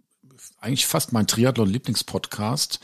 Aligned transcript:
eigentlich 0.60 0.86
fast 0.86 1.12
mein 1.12 1.26
Triathlon-Lieblingspodcast 1.26 2.80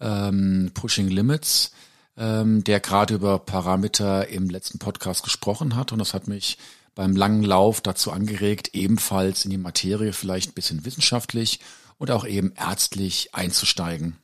ähm, 0.00 0.70
Pushing 0.74 1.08
Limits, 1.08 1.72
ähm, 2.18 2.62
der 2.62 2.80
gerade 2.80 3.14
über 3.14 3.38
Parameter 3.38 4.28
im 4.28 4.50
letzten 4.50 4.78
Podcast 4.78 5.22
gesprochen 5.22 5.76
hat 5.76 5.92
und 5.92 5.98
das 5.98 6.12
hat 6.12 6.28
mich 6.28 6.58
beim 6.96 7.14
langen 7.14 7.44
Lauf 7.44 7.80
dazu 7.80 8.10
angeregt, 8.10 8.70
ebenfalls 8.72 9.44
in 9.44 9.52
die 9.52 9.58
Materie 9.58 10.12
vielleicht 10.12 10.50
ein 10.50 10.54
bisschen 10.54 10.84
wissenschaftlich 10.84 11.60
und 11.98 12.10
auch 12.10 12.26
eben 12.26 12.52
ärztlich 12.56 13.34
einzusteigen. 13.34 14.16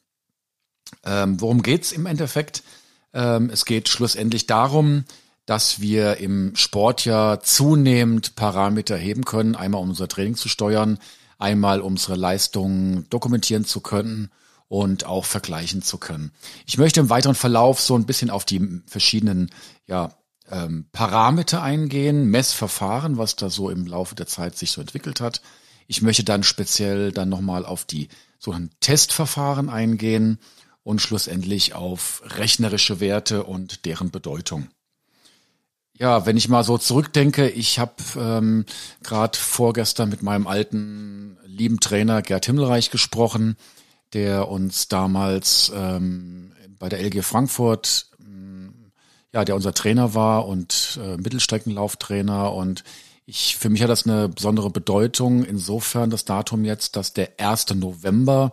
Ähm, 1.04 1.40
worum 1.40 1.62
geht's 1.62 1.92
im 1.92 2.06
Endeffekt? 2.06 2.64
Ähm, 3.12 3.50
es 3.50 3.66
geht 3.66 3.88
schlussendlich 3.88 4.46
darum, 4.46 5.04
dass 5.44 5.80
wir 5.80 6.16
im 6.16 6.56
Sport 6.56 7.04
ja 7.04 7.40
zunehmend 7.40 8.36
Parameter 8.36 8.96
heben 8.96 9.24
können, 9.24 9.54
einmal 9.54 9.82
um 9.82 9.90
unser 9.90 10.08
Training 10.08 10.36
zu 10.36 10.48
steuern, 10.48 10.98
einmal 11.38 11.80
unsere 11.80 12.16
Leistungen 12.16 13.06
dokumentieren 13.10 13.66
zu 13.66 13.80
können 13.80 14.30
und 14.68 15.04
auch 15.04 15.26
vergleichen 15.26 15.82
zu 15.82 15.98
können. 15.98 16.32
Ich 16.66 16.78
möchte 16.78 17.00
im 17.00 17.10
weiteren 17.10 17.34
Verlauf 17.34 17.82
so 17.82 17.96
ein 17.96 18.06
bisschen 18.06 18.30
auf 18.30 18.46
die 18.46 18.80
verschiedenen 18.86 19.50
ja, 19.86 20.14
ähm, 20.50 20.86
Parameter 20.92 21.62
eingehen, 21.62 22.26
Messverfahren, 22.26 23.18
was 23.18 23.36
da 23.36 23.50
so 23.50 23.70
im 23.70 23.86
Laufe 23.86 24.14
der 24.14 24.26
Zeit 24.26 24.56
sich 24.56 24.70
so 24.70 24.80
entwickelt 24.80 25.20
hat. 25.20 25.42
Ich 25.86 26.02
möchte 26.02 26.24
dann 26.24 26.42
speziell 26.42 27.12
dann 27.12 27.28
nochmal 27.28 27.64
auf 27.64 27.84
die 27.84 28.08
sogenannten 28.38 28.74
Testverfahren 28.80 29.68
eingehen 29.68 30.38
und 30.82 31.00
schlussendlich 31.00 31.74
auf 31.74 32.22
rechnerische 32.24 33.00
Werte 33.00 33.44
und 33.44 33.84
deren 33.84 34.10
Bedeutung. 34.10 34.68
Ja, 35.94 36.26
wenn 36.26 36.36
ich 36.36 36.48
mal 36.48 36.64
so 36.64 36.78
zurückdenke, 36.78 37.48
ich 37.48 37.78
habe 37.78 37.94
ähm, 38.16 38.64
gerade 39.02 39.38
vorgestern 39.38 40.08
mit 40.08 40.22
meinem 40.22 40.46
alten 40.46 41.38
lieben 41.44 41.78
Trainer 41.78 42.22
Gerd 42.22 42.46
Himmelreich 42.46 42.90
gesprochen, 42.90 43.56
der 44.12 44.48
uns 44.48 44.88
damals 44.88 45.70
ähm, 45.74 46.52
bei 46.78 46.88
der 46.88 47.00
LG 47.00 47.22
Frankfurt 47.22 48.08
ja, 49.32 49.44
der 49.44 49.56
unser 49.56 49.74
Trainer 49.74 50.14
war 50.14 50.46
und 50.46 50.98
äh, 51.02 51.16
Mittelstreckenlauftrainer 51.16 52.52
und 52.52 52.84
ich, 53.24 53.56
für 53.56 53.70
mich 53.70 53.82
hat 53.82 53.90
das 53.90 54.06
eine 54.06 54.28
besondere 54.28 54.70
Bedeutung 54.70 55.44
insofern 55.44 56.10
das 56.10 56.24
Datum 56.24 56.64
jetzt, 56.64 56.96
dass 56.96 57.12
der 57.12 57.30
1. 57.38 57.74
November 57.74 58.52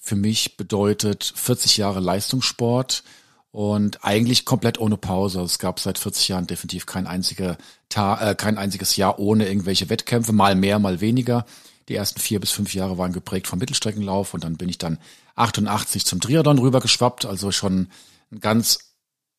für 0.00 0.16
mich 0.16 0.56
bedeutet 0.56 1.32
40 1.36 1.76
Jahre 1.76 2.00
Leistungssport 2.00 3.04
und 3.52 4.04
eigentlich 4.04 4.44
komplett 4.44 4.80
ohne 4.80 4.96
Pause. 4.96 5.42
Es 5.42 5.58
gab 5.58 5.78
seit 5.78 5.98
40 5.98 6.28
Jahren 6.28 6.46
definitiv 6.46 6.86
kein 6.86 7.06
einziger 7.06 7.58
Tag, 7.88 8.22
äh, 8.22 8.34
kein 8.34 8.58
einziges 8.58 8.96
Jahr 8.96 9.18
ohne 9.18 9.46
irgendwelche 9.46 9.90
Wettkämpfe, 9.90 10.32
mal 10.32 10.54
mehr, 10.56 10.78
mal 10.78 11.00
weniger. 11.00 11.44
Die 11.88 11.94
ersten 11.94 12.20
vier 12.20 12.40
bis 12.40 12.50
fünf 12.50 12.74
Jahre 12.74 12.96
waren 12.96 13.12
geprägt 13.12 13.46
vom 13.46 13.58
Mittelstreckenlauf 13.58 14.34
und 14.34 14.44
dann 14.44 14.56
bin 14.56 14.68
ich 14.68 14.78
dann 14.78 14.98
88 15.36 16.06
zum 16.06 16.20
Triathlon 16.20 16.58
rübergeschwappt, 16.58 17.26
also 17.26 17.52
schon 17.52 17.88
ein 18.30 18.40
ganz 18.40 18.91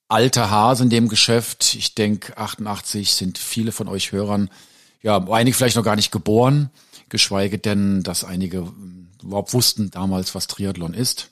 alter 0.08 0.50
Hase 0.50 0.84
in 0.84 0.90
dem 0.90 1.10
Geschäft. 1.10 1.76
Ich 1.76 1.96
denke, 1.96 2.38
88 2.38 3.12
sind 3.12 3.38
viele 3.38 3.72
von 3.72 3.88
euch 3.88 4.12
Hörern, 4.12 4.50
ja, 5.02 5.18
einige 5.30 5.56
vielleicht 5.56 5.76
noch 5.76 5.84
gar 5.84 5.96
nicht 5.96 6.12
geboren, 6.12 6.70
geschweige 7.10 7.58
denn, 7.60 8.04
dass 8.04 8.24
einige 8.24 8.60
hm, 8.60 9.10
überhaupt 9.22 9.54
wussten 9.54 9.92
damals, 9.92 10.34
was 10.34 10.48
Triathlon 10.48 10.94
ist. 10.94 11.30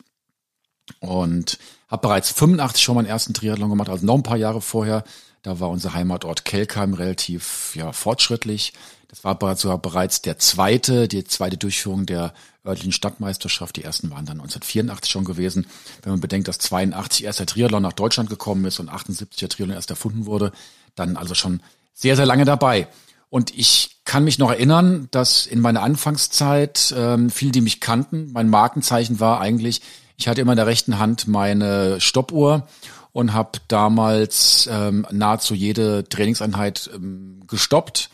Und 1.00 1.58
habe 1.88 2.02
bereits 2.02 2.32
85 2.32 2.82
schon 2.84 2.96
meinen 2.96 3.06
ersten 3.06 3.34
Triathlon 3.34 3.70
gemacht, 3.70 3.90
also 3.90 4.06
noch 4.06 4.16
ein 4.16 4.24
paar 4.24 4.38
Jahre 4.38 4.62
vorher. 4.62 5.04
Da 5.44 5.60
war 5.60 5.70
unser 5.70 5.94
Heimatort 5.94 6.46
Kelkheim 6.46 6.94
relativ 6.94 7.76
ja, 7.76 7.92
fortschrittlich. 7.92 8.74
Das 9.08 9.24
war 9.24 9.58
sogar 9.58 9.78
bereits 9.78 10.22
der 10.22 10.38
zweite, 10.40 11.08
die 11.08 11.24
zweite 11.26 11.58
Durchführung 11.58 12.06
der 12.06 12.34
örtlichen 12.66 12.94
Stadtmeisterschaft. 12.94 13.76
Die 13.76 13.84
ersten 13.84 14.10
waren 14.12 14.26
dann 14.26 14.40
1984 14.40 15.12
schon 15.12 15.26
gewesen. 15.26 15.68
Wenn 16.04 16.14
man 16.14 16.22
bedenkt, 16.22 16.48
dass 16.48 16.60
82 16.60 17.26
erst 17.26 17.40
der 17.40 17.48
Triathlon 17.48 17.82
nach 17.82 17.94
Deutschland 17.94 18.30
gekommen 18.30 18.64
ist 18.66 18.80
und 18.80 18.90
78 18.90 19.40
der 19.40 19.50
Triathlon 19.50 19.76
erst 19.76 19.90
erfunden 19.90 20.26
wurde, 20.26 20.52
dann 20.96 21.18
also 21.18 21.34
schon 21.34 21.62
sehr, 21.94 22.16
sehr 22.16 22.26
lange 22.26 22.46
dabei. 22.46 22.88
Und 23.30 23.58
ich 23.58 23.98
kann 24.06 24.24
mich 24.24 24.40
noch 24.40 24.52
erinnern, 24.52 25.08
dass 25.12 25.46
in 25.46 25.60
meiner 25.60 25.82
Anfangszeit 25.82 26.94
ähm, 26.96 27.30
viele, 27.30 27.52
die 27.52 27.62
mich 27.62 27.80
kannten, 27.80 28.32
mein 28.34 28.50
Markenzeichen 28.50 29.20
war 29.20 29.40
eigentlich, 29.42 29.82
ich 30.22 30.28
hatte 30.28 30.42
immer 30.42 30.52
in 30.52 30.58
der 30.58 30.68
rechten 30.68 31.00
Hand 31.00 31.28
meine 31.28 32.00
Stoppuhr 32.00 32.68
und 33.12 33.34
habe 33.34 33.60
damals 33.68 34.70
ähm, 34.72 35.08
nahezu 35.10 35.56
jede 35.56 36.08
Trainingseinheit 36.08 36.92
ähm, 36.94 37.42
gestoppt. 37.48 38.12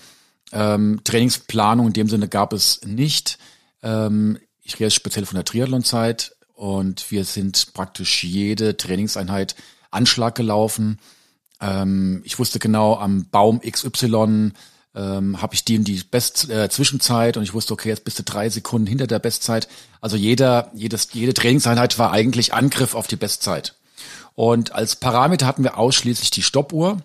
Ähm, 0.53 1.01
Trainingsplanung 1.03 1.87
in 1.87 1.93
dem 1.93 2.07
Sinne 2.07 2.29
gab 2.29 2.53
es 2.53 2.79
nicht. 2.85 3.37
Ähm, 3.83 4.39
ich 4.63 4.79
rede 4.79 4.89
speziell 4.89 5.25
von 5.25 5.35
der 5.35 5.43
Triathlon-Zeit 5.43 6.33
und 6.53 7.11
wir 7.11 7.25
sind 7.25 7.73
praktisch 7.73 8.23
jede 8.23 8.77
Trainingseinheit 8.77 9.57
Anschlag 9.91 10.33
gelaufen. 10.35 10.99
Ähm, 11.59 12.21
ich 12.23 12.39
wusste 12.39 12.59
genau, 12.59 12.95
am 12.95 13.25
Baum 13.29 13.59
XY 13.59 14.53
ähm, 14.97 15.41
habe 15.41 15.53
ich 15.53 15.63
die 15.63 15.75
in 15.75 15.83
die 15.83 16.01
Best 16.03 16.49
äh, 16.49 16.69
Zwischenzeit 16.69 17.37
und 17.37 17.43
ich 17.43 17.53
wusste, 17.53 17.73
okay, 17.73 17.89
jetzt 17.89 18.03
bist 18.03 18.17
du 18.17 18.23
drei 18.23 18.49
Sekunden 18.49 18.87
hinter 18.87 19.05
der 19.05 19.19
Bestzeit. 19.19 19.67
Also 20.01 20.17
jeder, 20.17 20.71
jedes, 20.73 21.09
jede 21.13 21.35
Trainingseinheit 21.35 21.99
war 21.99 22.11
eigentlich 22.11 22.53
Angriff 22.53 22.95
auf 22.95 23.05
die 23.05 23.15
Bestzeit. 23.15 23.75
Und 24.33 24.71
als 24.71 24.95
Parameter 24.95 25.45
hatten 25.45 25.63
wir 25.63 25.77
ausschließlich 25.77 26.31
die 26.31 26.41
Stoppuhr. 26.41 26.97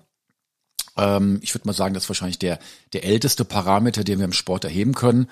Ähm, 0.97 1.39
ich 1.43 1.55
würde 1.55 1.69
mal 1.69 1.75
sagen, 1.75 1.93
das 1.93 2.05
ist 2.05 2.09
wahrscheinlich 2.09 2.39
der, 2.39 2.59
der 2.95 3.05
älteste 3.05 3.45
Parameter, 3.45 4.05
den 4.05 4.19
wir 4.19 4.25
im 4.25 4.33
Sport 4.33 4.65
erheben 4.65 4.95
können. 4.95 5.29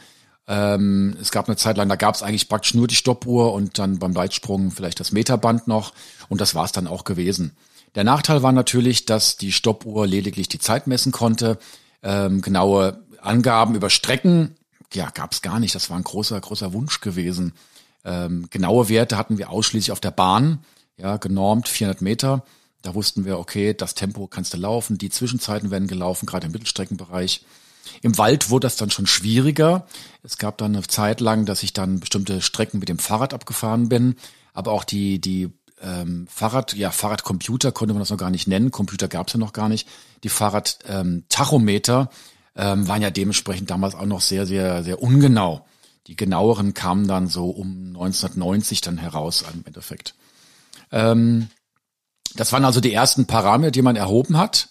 Ähm, 0.46 1.16
es 1.20 1.30
gab 1.30 1.48
eine 1.48 1.56
Zeit 1.56 1.78
lang, 1.78 1.88
da 1.88 1.96
gab 1.96 2.14
es 2.14 2.22
eigentlich 2.22 2.48
praktisch 2.48 2.74
nur 2.74 2.88
die 2.88 2.94
Stoppuhr 2.94 3.54
und 3.54 3.78
dann 3.78 3.98
beim 3.98 4.14
Weitsprung 4.14 4.70
vielleicht 4.70 5.00
das 5.00 5.12
Meterband 5.12 5.66
noch 5.66 5.94
und 6.28 6.40
das 6.40 6.54
war 6.54 6.64
es 6.64 6.72
dann 6.72 6.86
auch 6.86 7.04
gewesen. 7.04 7.56
Der 7.94 8.04
Nachteil 8.04 8.42
war 8.42 8.52
natürlich, 8.52 9.04
dass 9.04 9.36
die 9.36 9.52
Stoppuhr 9.52 10.06
lediglich 10.06 10.48
die 10.48 10.58
Zeit 10.58 10.86
messen 10.86 11.12
konnte. 11.12 11.58
Ähm, 12.02 12.40
genaue 12.40 13.02
Angaben 13.20 13.74
über 13.74 13.90
Strecken, 13.90 14.56
ja, 14.94 15.10
gab 15.10 15.32
es 15.32 15.42
gar 15.42 15.60
nicht. 15.60 15.74
Das 15.74 15.90
war 15.90 15.96
ein 15.96 16.04
großer, 16.04 16.40
großer 16.40 16.72
Wunsch 16.72 17.00
gewesen. 17.00 17.52
Ähm, 18.04 18.48
genaue 18.50 18.88
Werte 18.88 19.16
hatten 19.16 19.38
wir 19.38 19.50
ausschließlich 19.50 19.92
auf 19.92 20.00
der 20.00 20.10
Bahn, 20.10 20.64
ja, 20.96 21.16
genormt 21.16 21.68
400 21.68 22.00
Meter. 22.02 22.44
Da 22.82 22.94
wussten 22.94 23.24
wir, 23.24 23.38
okay, 23.38 23.74
das 23.74 23.94
Tempo 23.94 24.26
kannst 24.26 24.54
du 24.54 24.58
laufen, 24.58 24.96
die 24.96 25.10
Zwischenzeiten 25.10 25.70
werden 25.70 25.86
gelaufen, 25.88 26.26
gerade 26.26 26.46
im 26.46 26.52
Mittelstreckenbereich. 26.52 27.44
Im 28.02 28.16
Wald 28.18 28.50
wurde 28.50 28.66
das 28.66 28.76
dann 28.76 28.90
schon 28.90 29.06
schwieriger. 29.06 29.86
Es 30.22 30.38
gab 30.38 30.58
dann 30.58 30.74
eine 30.74 30.86
Zeit 30.86 31.20
lang, 31.20 31.44
dass 31.44 31.62
ich 31.62 31.72
dann 31.72 32.00
bestimmte 32.00 32.40
Strecken 32.40 32.78
mit 32.78 32.88
dem 32.88 32.98
Fahrrad 32.98 33.34
abgefahren 33.34 33.88
bin, 33.88 34.16
aber 34.54 34.72
auch 34.72 34.84
die 34.84 35.20
die 35.20 35.50
ähm, 35.82 36.26
Fahrrad, 36.30 36.74
ja 36.74 36.90
Fahrradcomputer 36.90 37.72
konnte 37.72 37.94
man 37.94 38.00
das 38.00 38.10
noch 38.10 38.18
gar 38.18 38.30
nicht 38.30 38.46
nennen, 38.46 38.70
Computer 38.70 39.08
gab 39.08 39.28
es 39.28 39.34
ja 39.34 39.38
noch 39.38 39.52
gar 39.52 39.68
nicht. 39.68 39.88
Die 40.22 40.28
Fahrradtachometer 40.28 42.10
ähm, 42.56 42.80
ähm, 42.80 42.88
waren 42.88 43.02
ja 43.02 43.10
dementsprechend 43.10 43.70
damals 43.70 43.94
auch 43.94 44.06
noch 44.06 44.20
sehr 44.20 44.46
sehr 44.46 44.82
sehr 44.84 45.02
ungenau. 45.02 45.66
Die 46.06 46.16
genaueren 46.16 46.74
kamen 46.74 47.06
dann 47.06 47.28
so 47.28 47.50
um 47.50 47.88
1990 47.88 48.80
dann 48.80 48.98
heraus 48.98 49.44
im 49.52 49.64
Endeffekt. 49.64 50.14
Ähm, 50.90 51.48
das 52.34 52.52
waren 52.52 52.64
also 52.64 52.80
die 52.80 52.92
ersten 52.92 53.26
Parameter, 53.26 53.70
die 53.70 53.82
man 53.82 53.96
erhoben 53.96 54.36
hat. 54.36 54.68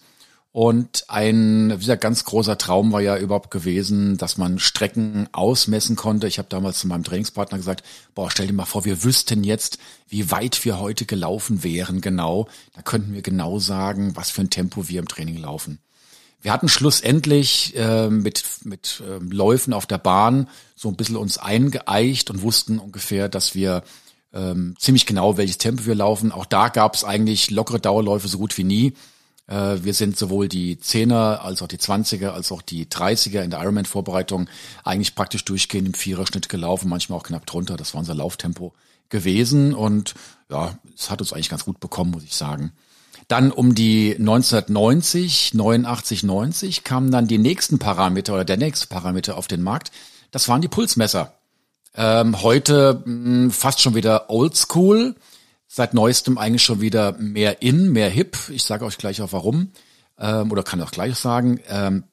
Und 0.51 1.05
ein 1.09 1.79
wieder 1.79 1.95
ganz 1.95 2.23
großer 2.23 2.57
Traum 2.57 2.91
war 2.91 3.01
ja 3.01 3.17
überhaupt 3.17 3.51
gewesen, 3.51 4.17
dass 4.17 4.37
man 4.37 4.57
Strecken 4.57 5.29
ausmessen 5.31 5.95
konnte. 5.95 6.27
Ich 6.27 6.39
habe 6.39 6.49
damals 6.49 6.79
zu 6.79 6.87
meinem 6.87 7.03
Trainingspartner 7.03 7.59
gesagt, 7.59 7.83
boah, 8.15 8.31
stell 8.31 8.47
dir 8.47 8.53
mal 8.53 8.65
vor, 8.65 8.83
wir 8.83 9.03
wüssten 9.03 9.43
jetzt, 9.43 9.77
wie 10.07 10.31
weit 10.31 10.65
wir 10.65 10.79
heute 10.79 11.05
gelaufen 11.05 11.63
wären 11.63 12.01
genau. 12.01 12.47
Da 12.73 12.81
könnten 12.81 13.13
wir 13.13 13.21
genau 13.21 13.59
sagen, 13.59 14.15
was 14.15 14.31
für 14.31 14.41
ein 14.41 14.49
Tempo 14.49 14.89
wir 14.89 14.99
im 14.99 15.07
Training 15.07 15.37
laufen. 15.37 15.79
Wir 16.41 16.51
hatten 16.51 16.69
schlussendlich 16.69 17.75
äh, 17.75 18.09
mit, 18.09 18.43
mit 18.63 19.03
äh, 19.05 19.23
Läufen 19.23 19.73
auf 19.73 19.85
der 19.85 19.97
Bahn 19.99 20.47
so 20.75 20.87
ein 20.89 20.95
bisschen 20.95 21.17
uns 21.17 21.37
eingeeicht 21.37 22.31
und 22.31 22.41
wussten 22.41 22.79
ungefähr, 22.79 23.29
dass 23.29 23.53
wir 23.53 23.83
ähm, 24.33 24.75
ziemlich 24.79 25.05
genau, 25.05 25.37
welches 25.37 25.59
Tempo 25.59 25.85
wir 25.85 25.95
laufen. 25.95 26.31
Auch 26.31 26.45
da 26.45 26.69
gab 26.69 26.95
es 26.95 27.03
eigentlich 27.03 27.51
lockere 27.51 27.79
Dauerläufe 27.79 28.27
so 28.27 28.39
gut 28.39 28.57
wie 28.57 28.63
nie. 28.63 28.93
Äh, 29.49 29.83
wir 29.83 29.93
sind 29.93 30.17
sowohl 30.17 30.47
die 30.47 30.79
Zehner 30.79 31.41
als 31.43 31.61
auch 31.61 31.67
die 31.67 31.79
Zwanziger 31.79 32.33
als 32.33 32.51
auch 32.51 32.61
die 32.61 32.87
Dreißiger 32.87 33.43
in 33.43 33.49
der 33.49 33.61
Ironman-Vorbereitung 33.61 34.47
eigentlich 34.83 35.15
praktisch 35.15 35.43
durchgehend 35.43 35.87
im 35.87 35.93
Viererschnitt 35.93 36.49
gelaufen, 36.49 36.87
manchmal 36.87 37.19
auch 37.19 37.23
knapp 37.23 37.45
drunter. 37.45 37.75
Das 37.75 37.93
war 37.93 37.99
unser 37.99 38.15
Lauftempo 38.15 38.73
gewesen 39.09 39.73
und 39.73 40.13
ja, 40.49 40.77
es 40.95 41.09
hat 41.09 41.19
uns 41.21 41.33
eigentlich 41.33 41.49
ganz 41.49 41.65
gut 41.65 41.79
bekommen, 41.79 42.11
muss 42.11 42.23
ich 42.23 42.35
sagen. 42.35 42.73
Dann 43.27 43.51
um 43.51 43.75
die 43.75 44.15
1990, 44.17 45.53
89, 45.53 46.23
90 46.23 46.83
kamen 46.83 47.11
dann 47.11 47.27
die 47.27 47.37
nächsten 47.37 47.79
Parameter 47.79 48.33
oder 48.33 48.45
der 48.45 48.57
nächste 48.57 48.87
Parameter 48.87 49.37
auf 49.37 49.47
den 49.47 49.61
Markt. 49.61 49.91
Das 50.31 50.47
waren 50.47 50.61
die 50.61 50.67
Pulsmesser. 50.67 51.33
Ähm, 51.95 52.41
heute 52.41 53.01
mh, 53.05 53.25
hm, 53.25 53.51
fast 53.51 53.81
schon 53.81 53.95
wieder 53.95 54.29
oldschool. 54.29 55.15
Seit 55.71 55.93
neuestem 55.93 56.39
eigentlich 56.39 56.63
schon 56.63 56.81
wieder 56.81 57.11
mehr 57.19 57.61
in, 57.61 57.91
mehr 57.91 58.09
hip. 58.09 58.35
Ich 58.49 58.63
sage 58.63 58.85
euch 58.85 58.97
gleich 58.97 59.21
auch 59.21 59.33
warum. 59.33 59.69
Ähm, 60.17 60.51
oder 60.51 60.63
kann 60.63 60.81
auch 60.81 60.89
gleich 60.89 61.15
sagen. 61.15 61.59
Ähm, 61.67 62.05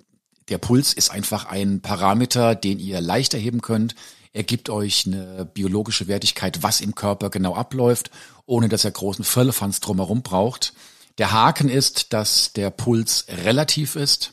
der 0.50 0.58
Puls 0.58 0.92
ist 0.92 1.10
einfach 1.10 1.46
ein 1.46 1.80
Parameter, 1.80 2.54
den 2.54 2.78
ihr 2.78 3.00
leicht 3.00 3.32
erheben 3.32 3.62
könnt. 3.62 3.94
Er 4.34 4.42
gibt 4.42 4.68
euch 4.68 5.06
eine 5.06 5.46
biologische 5.46 6.06
Wertigkeit, 6.06 6.62
was 6.62 6.82
im 6.82 6.94
Körper 6.94 7.30
genau 7.30 7.54
abläuft, 7.54 8.10
ohne 8.44 8.68
dass 8.68 8.84
er 8.84 8.90
großen 8.90 9.24
Firlefanz 9.24 9.80
drumherum 9.80 10.20
braucht. 10.20 10.74
Der 11.16 11.32
Haken 11.32 11.70
ist, 11.70 12.12
dass 12.12 12.52
der 12.52 12.68
Puls 12.68 13.24
relativ 13.42 13.96
ist. 13.96 14.32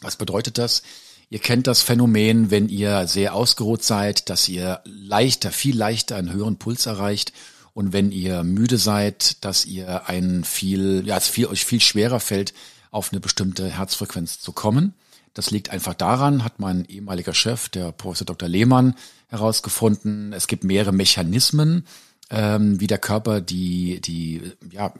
Was 0.00 0.16
bedeutet 0.16 0.58
das? 0.58 0.82
Ihr 1.30 1.38
kennt 1.38 1.68
das 1.68 1.80
Phänomen, 1.80 2.50
wenn 2.50 2.68
ihr 2.68 3.06
sehr 3.06 3.36
ausgeruht 3.36 3.84
seid, 3.84 4.28
dass 4.30 4.48
ihr 4.48 4.80
leichter, 4.84 5.52
viel 5.52 5.78
leichter 5.78 6.16
einen 6.16 6.32
höheren 6.32 6.58
Puls 6.58 6.86
erreicht 6.86 7.32
und 7.74 7.92
wenn 7.92 8.12
ihr 8.12 8.42
müde 8.44 8.78
seid, 8.78 9.44
dass 9.44 9.64
ihr 9.64 10.08
einen 10.08 10.44
viel, 10.44 11.02
ja, 11.06 11.16
es 11.16 11.28
viel, 11.28 11.46
euch 11.46 11.64
viel 11.64 11.80
schwerer 11.80 12.20
fällt, 12.20 12.52
auf 12.90 13.12
eine 13.12 13.20
bestimmte 13.20 13.68
Herzfrequenz 13.70 14.40
zu 14.40 14.52
kommen. 14.52 14.94
Das 15.34 15.50
liegt 15.50 15.70
einfach 15.70 15.94
daran, 15.94 16.44
hat 16.44 16.60
mein 16.60 16.84
ehemaliger 16.84 17.32
Chef, 17.32 17.70
der 17.70 17.90
Professor 17.92 18.26
Dr. 18.26 18.48
Lehmann, 18.48 18.94
herausgefunden. 19.28 20.34
Es 20.34 20.46
gibt 20.46 20.62
mehrere 20.62 20.92
Mechanismen, 20.92 21.86
ähm, 22.28 22.78
wie 22.80 22.86
der 22.86 22.98
Körper 22.98 23.40
die, 23.40 24.00
die, 24.02 24.42
ja, 24.70 24.92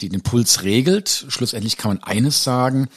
die 0.00 0.08
den 0.08 0.22
Puls 0.22 0.64
regelt. 0.64 1.26
Schlussendlich 1.28 1.76
kann 1.76 1.92
man 1.92 2.02
eines 2.02 2.42
sagen, 2.42 2.88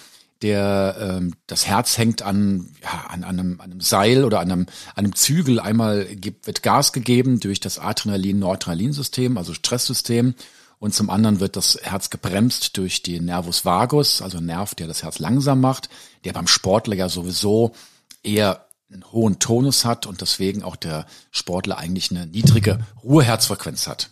der 0.41 0.97
ähm, 0.99 1.33
das 1.47 1.67
Herz 1.67 1.97
hängt 1.97 2.21
an, 2.21 2.69
ja, 2.83 3.05
an, 3.07 3.23
an, 3.23 3.39
einem, 3.39 3.61
an 3.61 3.71
einem 3.71 3.81
Seil 3.81 4.23
oder 4.23 4.39
an 4.39 4.51
einem, 4.51 4.65
an 4.95 5.05
einem 5.05 5.15
Zügel. 5.15 5.59
Einmal 5.59 6.05
gibt, 6.05 6.47
wird 6.47 6.63
Gas 6.63 6.93
gegeben 6.93 7.39
durch 7.39 7.59
das 7.59 7.79
Adrenalin-Noradrenalin-System, 7.79 9.37
also 9.37 9.53
Stresssystem. 9.53 10.35
Und 10.79 10.93
zum 10.93 11.09
anderen 11.09 11.39
wird 11.39 11.55
das 11.55 11.79
Herz 11.81 12.09
gebremst 12.09 12.77
durch 12.77 13.01
den 13.01 13.25
Nervus 13.25 13.65
vagus, 13.65 14.21
also 14.21 14.39
Nerv, 14.39 14.75
der 14.75 14.87
das 14.87 15.01
Herz 15.01 15.17
langsam 15.17 15.59
macht, 15.59 15.89
der 16.23 16.33
beim 16.33 16.47
Sportler 16.47 16.95
ja 16.95 17.09
sowieso 17.09 17.73
eher 18.21 18.67
einen 18.91 19.11
hohen 19.11 19.39
Tonus 19.39 19.85
hat 19.85 20.05
und 20.05 20.21
deswegen 20.21 20.63
auch 20.63 20.75
der 20.75 21.07
Sportler 21.31 21.77
eigentlich 21.77 22.11
eine 22.11 22.27
niedrige 22.27 22.79
Ruheherzfrequenz 23.03 23.87
hat. 23.87 24.09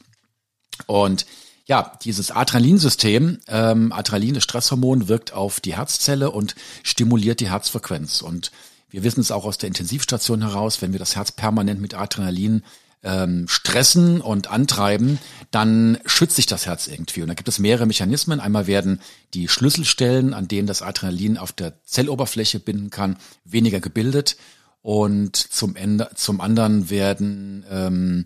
Und 0.87 1.25
ja, 1.65 1.97
dieses 2.03 2.31
Adrenalinsystem, 2.31 3.39
ähm, 3.47 3.91
Adrenalin, 3.91 4.35
das 4.35 4.43
Stresshormon, 4.43 5.07
wirkt 5.07 5.33
auf 5.33 5.59
die 5.59 5.75
Herzzelle 5.75 6.29
und 6.31 6.55
stimuliert 6.83 7.39
die 7.39 7.49
Herzfrequenz. 7.49 8.21
Und 8.21 8.51
wir 8.89 9.03
wissen 9.03 9.21
es 9.21 9.31
auch 9.31 9.45
aus 9.45 9.57
der 9.57 9.67
Intensivstation 9.67 10.41
heraus, 10.41 10.81
wenn 10.81 10.91
wir 10.91 10.99
das 10.99 11.15
Herz 11.15 11.31
permanent 11.31 11.81
mit 11.81 11.95
Adrenalin 11.95 12.63
ähm, 13.01 13.47
stressen 13.47 14.21
und 14.21 14.49
antreiben, 14.49 15.19
dann 15.51 15.99
schützt 16.05 16.35
sich 16.35 16.45
das 16.45 16.65
Herz 16.67 16.87
irgendwie. 16.87 17.21
Und 17.21 17.29
da 17.29 17.33
gibt 17.33 17.49
es 17.49 17.59
mehrere 17.59 17.87
Mechanismen. 17.87 18.39
Einmal 18.39 18.67
werden 18.67 19.01
die 19.33 19.47
Schlüsselstellen, 19.47 20.33
an 20.33 20.47
denen 20.47 20.67
das 20.67 20.81
Adrenalin 20.81 21.37
auf 21.37 21.51
der 21.51 21.83
Zelloberfläche 21.83 22.59
binden 22.59 22.91
kann, 22.91 23.17
weniger 23.43 23.79
gebildet. 23.79 24.37
Und 24.81 25.35
zum, 25.35 25.75
Ende, 25.75 26.11
zum 26.15 26.41
anderen 26.41 26.91
werden, 26.91 27.65
ähm, 27.71 28.25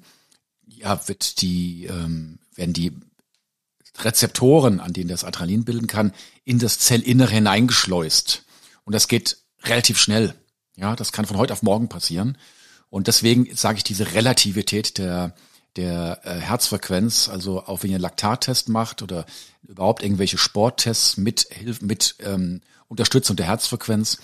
ja, 0.68 1.08
wird 1.08 1.42
die, 1.42 1.86
ähm, 1.86 2.40
werden 2.56 2.74
die 2.74 2.94
Rezeptoren, 4.04 4.80
an 4.80 4.94
denen 4.94 5.10
das 5.10 5.24
Adrenalin 5.24 5.66
bilden 5.66 5.88
kann, 5.88 6.14
in 6.44 6.60
das 6.60 6.80
Zellinnere 6.80 7.32
hineingeschleust. 7.32 8.44
Und 8.84 8.94
das 8.94 9.08
geht 9.08 9.38
relativ 9.64 10.00
schnell. 10.00 10.34
Ja, 10.76 10.96
das 10.96 11.12
kann 11.12 11.26
von 11.26 11.38
heute 11.38 11.54
auf 11.54 11.64
morgen 11.64 11.90
passieren. 11.90 12.38
Und 12.90 13.08
deswegen 13.08 13.48
sage 13.56 13.78
ich 13.78 13.84
diese 13.84 14.14
Relativität 14.14 14.98
der, 14.98 15.36
der 15.76 16.22
äh, 16.24 16.40
Herzfrequenz, 16.40 17.30
also 17.30 17.64
auch 17.66 17.84
wenn 17.84 17.92
ihr 17.92 17.98
einen 17.98 18.02
Laktattest 18.02 18.70
macht 18.70 19.02
oder 19.02 19.26
überhaupt 19.68 20.04
irgendwelche 20.04 20.38
Sporttests 20.38 21.18
mit, 21.18 21.48
Hilfe, 21.52 21.86
mit 21.86 22.16
ähm, 22.20 22.62
Unterstützung 22.88 23.36
der 23.36 23.46
Herzfrequenz, 23.46 24.18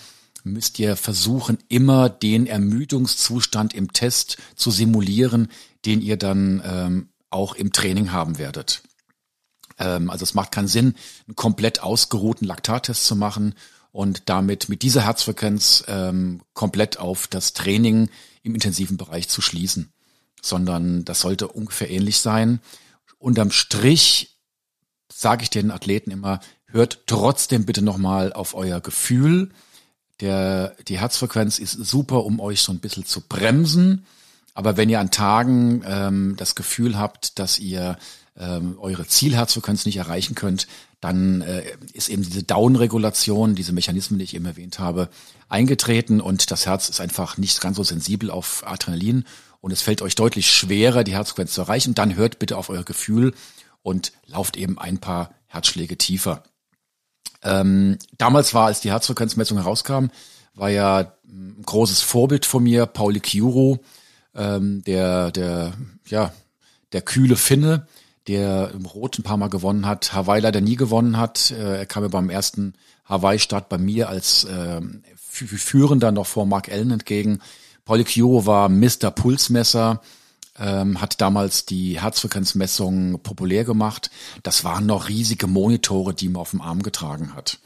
müsst 0.43 0.79
ihr 0.79 0.95
versuchen, 0.95 1.57
immer 1.67 2.09
den 2.09 2.47
Ermüdungszustand 2.47 3.73
im 3.73 3.93
Test 3.93 4.37
zu 4.55 4.71
simulieren, 4.71 5.49
den 5.85 6.01
ihr 6.01 6.17
dann 6.17 6.61
ähm, 6.65 7.09
auch 7.29 7.55
im 7.55 7.71
Training 7.71 8.11
haben 8.11 8.37
werdet. 8.37 8.83
Ähm, 9.77 10.09
also 10.09 10.23
es 10.23 10.33
macht 10.33 10.51
keinen 10.51 10.67
Sinn, 10.67 10.95
einen 11.27 11.35
komplett 11.35 11.81
ausgeruhten 11.81 12.45
Laktattest 12.45 13.05
zu 13.05 13.15
machen 13.15 13.55
und 13.91 14.29
damit 14.29 14.69
mit 14.69 14.81
dieser 14.81 15.01
Herzfrequenz 15.05 15.83
ähm, 15.87 16.41
komplett 16.53 16.99
auf 16.99 17.27
das 17.27 17.53
Training 17.53 18.09
im 18.43 18.53
intensiven 18.53 18.97
Bereich 18.97 19.29
zu 19.29 19.41
schließen, 19.41 19.93
sondern 20.41 21.05
das 21.05 21.21
sollte 21.21 21.47
ungefähr 21.47 21.89
ähnlich 21.89 22.19
sein. 22.19 22.59
Unterm 23.17 23.51
Strich 23.51 24.37
sage 25.11 25.43
ich 25.43 25.49
den 25.49 25.71
Athleten 25.71 26.11
immer, 26.11 26.41
hört 26.67 27.07
trotzdem 27.07 27.65
bitte 27.65 27.81
nochmal 27.81 28.33
auf 28.33 28.53
euer 28.53 28.81
Gefühl. 28.81 29.51
Der, 30.19 30.75
die 30.87 30.99
Herzfrequenz 30.99 31.57
ist 31.57 31.71
super, 31.71 32.25
um 32.25 32.39
euch 32.39 32.61
so 32.61 32.73
ein 32.73 32.79
bisschen 32.79 33.05
zu 33.05 33.21
bremsen. 33.21 34.05
Aber 34.55 34.77
wenn 34.77 34.89
ihr 34.89 34.99
an 34.99 35.11
Tagen 35.11 35.83
ähm, 35.85 36.33
das 36.37 36.55
Gefühl 36.55 36.97
habt, 36.97 37.37
dass 37.37 37.59
ihr 37.59 37.97
ähm, 38.37 38.77
eure 38.79 39.05
Zielherzfrequenz 39.05 39.85
nicht 39.85 39.97
erreichen 39.97 40.33
könnt, 40.33 40.67
dann 41.01 41.41
äh, 41.41 41.63
ist 41.93 42.09
eben 42.09 42.23
diese 42.23 42.43
Down-Regulation, 42.43 43.53
diese 43.53 43.73
Mechanismen, 43.73 44.17
die 44.17 44.25
ich 44.25 44.33
eben 44.33 44.45
erwähnt 44.45 44.79
habe, 44.79 45.09
eingetreten 45.49 46.21
und 46.21 46.49
das 46.49 46.65
Herz 46.65 46.89
ist 46.89 47.01
einfach 47.01 47.37
nicht 47.37 47.61
ganz 47.61 47.77
so 47.77 47.83
sensibel 47.83 48.31
auf 48.31 48.63
Adrenalin 48.65 49.25
und 49.61 49.71
es 49.71 49.81
fällt 49.81 50.01
euch 50.01 50.15
deutlich 50.15 50.49
schwerer, 50.49 51.03
die 51.03 51.13
Herzfrequenz 51.13 51.53
zu 51.53 51.61
erreichen. 51.61 51.93
Dann 51.93 52.15
hört 52.15 52.39
bitte 52.39 52.57
auf 52.57 52.69
euer 52.69 52.83
Gefühl 52.83 53.33
und 53.83 54.13
lauft 54.25 54.57
eben 54.57 54.79
ein 54.79 54.99
paar 54.99 55.31
Herzschläge 55.47 55.97
tiefer. 55.97 56.43
Ähm, 57.43 57.97
damals 58.17 58.53
war, 58.53 58.67
als 58.67 58.79
die 58.79 58.91
Herzfrequenzmessung 58.91 59.57
herauskam, 59.57 60.07
war 60.55 60.69
ja 60.69 61.13
ein 61.27 61.61
großes 61.65 62.01
Vorbild 62.01 62.45
von 62.45 62.63
mir, 62.63 62.85
Pauli 62.85 63.19
Kiuro, 63.19 63.79
ähm, 64.35 64.83
der, 64.83 65.31
der, 65.31 65.73
ja, 66.07 66.31
der 66.91 67.01
kühle 67.01 67.35
Finne, 67.35 67.87
der 68.27 68.71
im 68.71 68.85
Rot 68.85 69.19
ein 69.19 69.23
paar 69.23 69.37
Mal 69.37 69.49
gewonnen 69.49 69.85
hat, 69.85 70.13
Hawaii 70.13 70.41
leider 70.41 70.61
nie 70.61 70.75
gewonnen 70.75 71.17
hat. 71.17 71.51
Äh, 71.51 71.79
er 71.79 71.85
kam 71.85 72.03
ja 72.03 72.09
beim 72.09 72.29
ersten 72.29 72.73
Hawaii-Start 73.05 73.69
bei 73.69 73.77
mir 73.77 74.09
als 74.09 74.45
äh, 74.45 74.81
Führender 75.29 76.11
noch 76.11 76.25
vor 76.25 76.45
Mark 76.45 76.71
Allen 76.71 76.91
entgegen. 76.91 77.39
Pauli 77.83 78.05
war 78.05 78.67
Mr. 78.67 79.11
Pulsmesser, 79.11 80.01
ähm, 80.57 81.01
hat 81.01 81.21
damals 81.21 81.65
die 81.65 82.01
Herzfrequenzmessung 82.01 83.19
populär 83.21 83.63
gemacht. 83.63 84.09
Das 84.41 84.63
waren 84.63 84.87
noch 84.87 85.07
riesige 85.07 85.45
Monitore, 85.45 86.13
die 86.13 86.29
man 86.29 86.41
auf 86.41 86.51
dem 86.51 86.61
Arm 86.61 86.81
getragen 86.81 87.35
hat. 87.35 87.59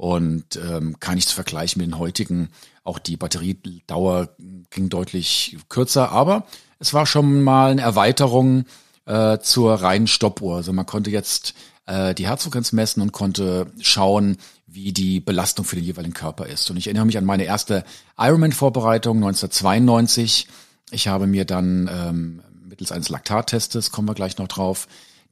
Und 0.00 0.56
ähm, 0.56 0.98
kann 0.98 1.18
ich 1.18 1.28
zu 1.28 1.34
vergleichen 1.34 1.78
mit 1.78 1.90
den 1.90 1.98
heutigen. 1.98 2.48
Auch 2.84 2.98
die 2.98 3.18
Batteriedauer 3.18 4.30
ging 4.70 4.88
deutlich 4.88 5.58
kürzer, 5.68 6.10
aber 6.10 6.46
es 6.78 6.94
war 6.94 7.04
schon 7.04 7.42
mal 7.42 7.72
eine 7.72 7.82
Erweiterung 7.82 8.64
äh, 9.04 9.36
zur 9.40 9.74
reinen 9.74 10.06
Stoppuhr. 10.06 10.56
Also 10.56 10.72
man 10.72 10.86
konnte 10.86 11.10
jetzt 11.10 11.52
äh, 11.84 12.14
die 12.14 12.26
Herzfrequenz 12.26 12.72
messen 12.72 13.02
und 13.02 13.12
konnte 13.12 13.70
schauen, 13.78 14.38
wie 14.66 14.94
die 14.94 15.20
Belastung 15.20 15.66
für 15.66 15.76
den 15.76 15.84
jeweiligen 15.84 16.14
Körper 16.14 16.46
ist. 16.46 16.70
Und 16.70 16.78
ich 16.78 16.86
erinnere 16.86 17.04
mich 17.04 17.18
an 17.18 17.26
meine 17.26 17.44
erste 17.44 17.84
Ironman-Vorbereitung 18.16 19.18
1992. 19.18 20.48
Ich 20.92 21.08
habe 21.08 21.26
mir 21.26 21.44
dann 21.44 21.90
ähm, 21.92 22.42
mittels 22.66 22.90
eines 22.90 23.10
Laktattestes, 23.10 23.92
kommen 23.92 24.08
wir 24.08 24.14
gleich 24.14 24.38
noch 24.38 24.48
drauf, 24.48 24.88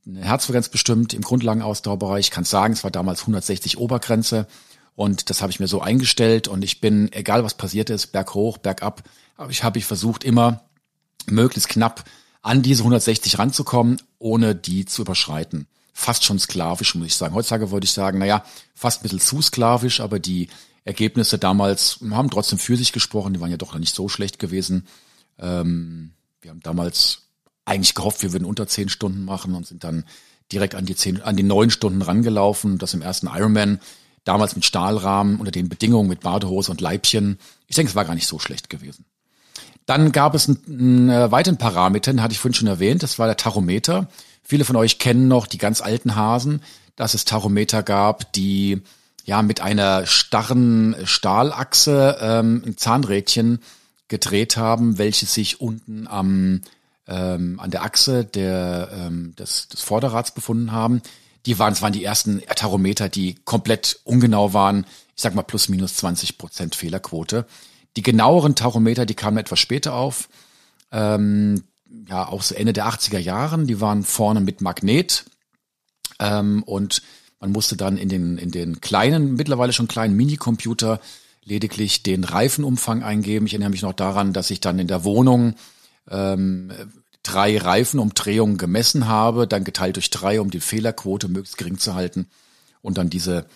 eine 0.09 0.25
Herzfrequenz 0.25 0.69
bestimmt 0.69 1.12
im 1.12 1.23
Grundlagenausdauerbereich. 1.23 2.27
Ich 2.27 2.31
kann 2.31 2.45
sagen, 2.45 2.73
es 2.73 2.83
war 2.85 2.91
damals 2.91 3.21
160 3.21 3.79
Obergrenze. 3.79 4.47
Und 4.95 5.31
das 5.31 5.43
habe 5.43 5.53
ich 5.53 5.61
mir 5.61 5.69
so 5.69 5.81
eingestellt. 5.81 6.49
Und 6.49 6.65
ich 6.65 6.81
bin, 6.81 7.12
egal 7.12 7.45
was 7.45 7.55
passiert 7.55 7.91
ist, 7.91 8.09
berghoch, 8.09 8.59
bergab, 8.59 9.03
habe 9.37 9.53
ich, 9.53 9.62
habe 9.62 9.79
ich 9.79 9.85
versucht, 9.85 10.25
immer 10.25 10.65
möglichst 11.27 11.69
knapp 11.69 12.05
an 12.43 12.62
diese 12.62 12.83
160 12.83 13.38
ranzukommen, 13.38 14.00
ohne 14.19 14.55
die 14.55 14.87
zu 14.87 15.03
überschreiten. 15.03 15.67
Fast 15.93 16.25
schon 16.25 16.38
sklavisch, 16.38 16.95
muss 16.95 17.09
ich 17.09 17.17
sagen. 17.17 17.35
Heutzutage 17.35 17.71
würde 17.71 17.85
ich 17.85 17.93
sagen, 17.93 18.19
naja, 18.19 18.45
fast 18.75 19.00
ein 19.00 19.03
bisschen 19.03 19.21
zu 19.21 19.43
sklavisch, 19.43 20.00
aber 20.00 20.19
die 20.19 20.49
Ergebnisse 20.85 21.38
damals 21.38 21.99
haben 22.11 22.31
trotzdem 22.31 22.59
für 22.59 22.77
sich 22.77 22.93
gesprochen. 22.93 23.35
Die 23.35 23.41
waren 23.41 23.50
ja 23.50 23.57
doch 23.57 23.73
noch 23.73 23.81
nicht 23.81 23.95
so 23.95 24.09
schlecht 24.09 24.38
gewesen. 24.38 24.87
Ähm, 25.38 26.12
wir 26.41 26.50
haben 26.50 26.61
damals 26.61 27.27
eigentlich 27.69 27.95
gehofft, 27.95 28.23
wir 28.23 28.33
würden 28.33 28.45
unter 28.45 28.67
zehn 28.67 28.89
Stunden 28.89 29.25
machen 29.25 29.55
und 29.55 29.67
sind 29.67 29.85
dann 29.85 30.05
direkt 30.53 30.75
an 30.75 30.87
die 30.87 30.97
zehn, 30.97 31.23
an 31.23 31.37
die 31.37 31.43
neun 31.43 31.71
Stunden 31.71 32.03
rangelaufen. 32.03 32.79
Das 32.79 32.95
im 32.95 33.03
ersten 33.03 33.27
Ironman, 33.27 33.81
damals 34.25 34.57
mit 34.57 34.65
Stahlrahmen, 34.65 35.39
unter 35.39 35.53
den 35.53 35.69
Bedingungen 35.69 36.09
mit 36.09 36.21
Badehose 36.21 36.71
und 36.71 36.81
Leibchen. 36.81 37.39
Ich 37.67 37.77
denke, 37.77 37.91
es 37.91 37.97
war 37.97 38.05
gar 38.05 38.15
nicht 38.15 38.27
so 38.27 38.39
schlecht 38.39 38.71
gewesen. 38.71 39.05
Dann 39.87 40.13
gab 40.13 40.35
es 40.35 40.49
einen, 40.49 40.59
einen 40.69 41.11
äh, 41.11 41.31
weiteren 41.31 41.57
Parameter, 41.57 42.13
den 42.13 42.23
hatte 42.23 42.33
ich 42.33 42.39
vorhin 42.39 42.55
schon 42.55 42.69
erwähnt, 42.69 43.03
das 43.03 43.19
war 43.19 43.27
der 43.27 43.37
Tachometer. 43.37 44.09
Viele 44.43 44.65
von 44.65 44.77
euch 44.77 44.99
kennen 44.99 45.29
noch 45.29 45.47
die 45.47 45.59
ganz 45.59 45.81
alten 45.81 46.15
Hasen, 46.15 46.63
dass 46.97 47.15
es 47.15 47.25
Tachometer 47.25 47.83
gab, 47.83 48.33
die 48.33 48.83
ja 49.25 49.43
mit 49.43 49.61
einer 49.61 50.07
starren 50.07 50.97
Stahlachse 51.05 52.19
ähm, 52.21 52.63
ein 52.67 52.77
Zahnrädchen 52.77 53.61
gedreht 54.09 54.57
haben, 54.57 54.99
welches 54.99 55.35
sich 55.35 55.61
unten 55.61 56.07
am 56.07 56.63
ähm, 57.09 57.59
an 57.59 57.71
der 57.71 57.83
Achse 57.83 58.25
der, 58.25 58.91
ähm, 58.93 59.35
des, 59.37 59.69
des 59.69 59.81
Vorderrads 59.81 60.33
befunden 60.33 60.73
haben. 60.73 61.03
Die 61.47 61.59
waren, 61.59 61.73
es 61.73 61.83
waren 61.83 61.93
die 61.93 62.05
ersten 62.05 62.43
Tachometer, 62.43 63.09
die 63.09 63.37
komplett 63.45 64.00
ungenau 64.05 64.53
waren. 64.53 64.85
Ich 65.17 65.23
sag 65.23 65.35
mal 65.35 65.43
plus 65.43 65.69
minus 65.69 65.97
20 65.97 66.37
Prozent 66.37 66.75
Fehlerquote. 66.75 67.47
Die 67.97 68.03
genaueren 68.03 68.55
Tachometer, 68.55 69.07
die 69.07 69.15
kamen 69.15 69.38
etwas 69.38 69.59
später 69.59 69.95
auf. 69.95 70.29
Ähm, 70.93 71.65
ja, 72.09 72.29
auch 72.29 72.43
so 72.43 72.55
Ende 72.55 72.75
der 72.75 72.87
80er 72.87 73.19
Jahren. 73.19 73.67
Die 73.67 73.81
waren 73.81 74.05
vorne 74.05 74.41
mit 74.41 74.61
Magnet. 74.61 75.25
Ähm, 76.21 76.62
und 76.65 77.03
man 77.41 77.53
musste 77.53 77.77
dann 77.77 77.97
in 77.97 78.11
den, 78.11 78.37
in 78.37 78.50
den 78.50 78.81
kleinen, 78.81 79.35
mittlerweile 79.35 79.73
schon 79.73 79.88
kleinen 79.88 80.17
Minicomputer 80.17 81.00
lediglich 81.45 82.03
den 82.03 82.25
Reifenumfang 82.25 83.03
eingeben. 83.03 83.47
Ich 83.47 83.55
erinnere 83.55 83.71
mich 83.71 83.83
noch 83.83 83.95
daran, 83.95 84.35
dass 84.35 84.50
ich 84.50 84.61
dann 84.61 84.79
in 84.79 84.88
der 84.88 85.05
Wohnung 85.05 85.55
ähm, 86.11 86.73
drei 87.23 87.59
Reifenumdrehungen 87.59 88.57
gemessen 88.57 89.07
habe, 89.07 89.47
dann 89.47 89.65
geteilt 89.65 89.97
durch 89.97 90.11
drei, 90.11 90.41
um 90.41 90.50
die 90.50 90.61
Fehlerquote 90.61 91.29
möglichst 91.29 91.59
gering 91.59 91.79
zu 91.79 91.95
halten 91.95 92.29
und 92.83 92.99
dann 92.99 93.11
diese 93.11 93.47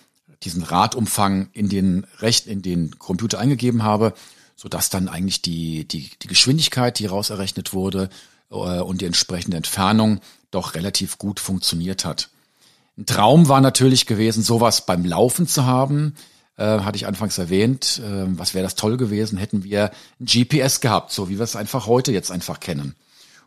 diesen 0.43 0.65
Radumfang 0.65 1.51
in 1.53 1.69
den 1.69 2.05
Recht 2.19 2.49
in 2.49 2.63
den 2.63 2.99
Computer 2.99 3.39
eingegeben 3.39 3.85
habe, 3.85 4.13
so 4.57 4.69
dann 4.69 5.09
eigentlich 5.09 5.41
die 5.41 5.87
die 5.87 6.11
die 6.21 6.29
Geschwindigkeit, 6.29 6.99
die 6.99 7.07
raus 7.07 7.31
errechnet 7.31 7.73
wurde 7.73 8.11
äh, 8.51 8.55
und 8.55 9.01
die 9.01 9.07
entsprechende 9.07 9.57
Entfernung 9.57 10.21
doch 10.51 10.75
relativ 10.75 11.19
gut 11.19 11.41
funktioniert 11.41 12.05
hat. 12.05 12.29
Ein 12.99 13.07
Traum 13.07 13.49
war 13.49 13.61
natürlich 13.61 14.07
gewesen, 14.07 14.43
sowas 14.43 14.85
beim 14.85 15.05
Laufen 15.05 15.47
zu 15.47 15.65
haben. 15.65 16.15
Äh, 16.57 16.81
hatte 16.81 16.97
ich 16.97 17.07
anfangs 17.07 17.39
erwähnt. 17.39 18.01
Äh, 18.05 18.39
was 18.39 18.53
wäre 18.53 18.63
das 18.63 18.75
toll 18.75 18.99
gewesen, 18.99 19.39
hätten 19.39 19.65
wir 19.65 19.91
ein 20.21 20.27
GPS 20.27 20.81
gehabt, 20.81 21.11
so 21.11 21.31
wie 21.31 21.39
wir 21.39 21.45
es 21.45 21.57
einfach 21.57 21.87
heute 21.87 22.13
jetzt 22.13 22.31
einfach 22.31 22.61
kennen. 22.61 22.95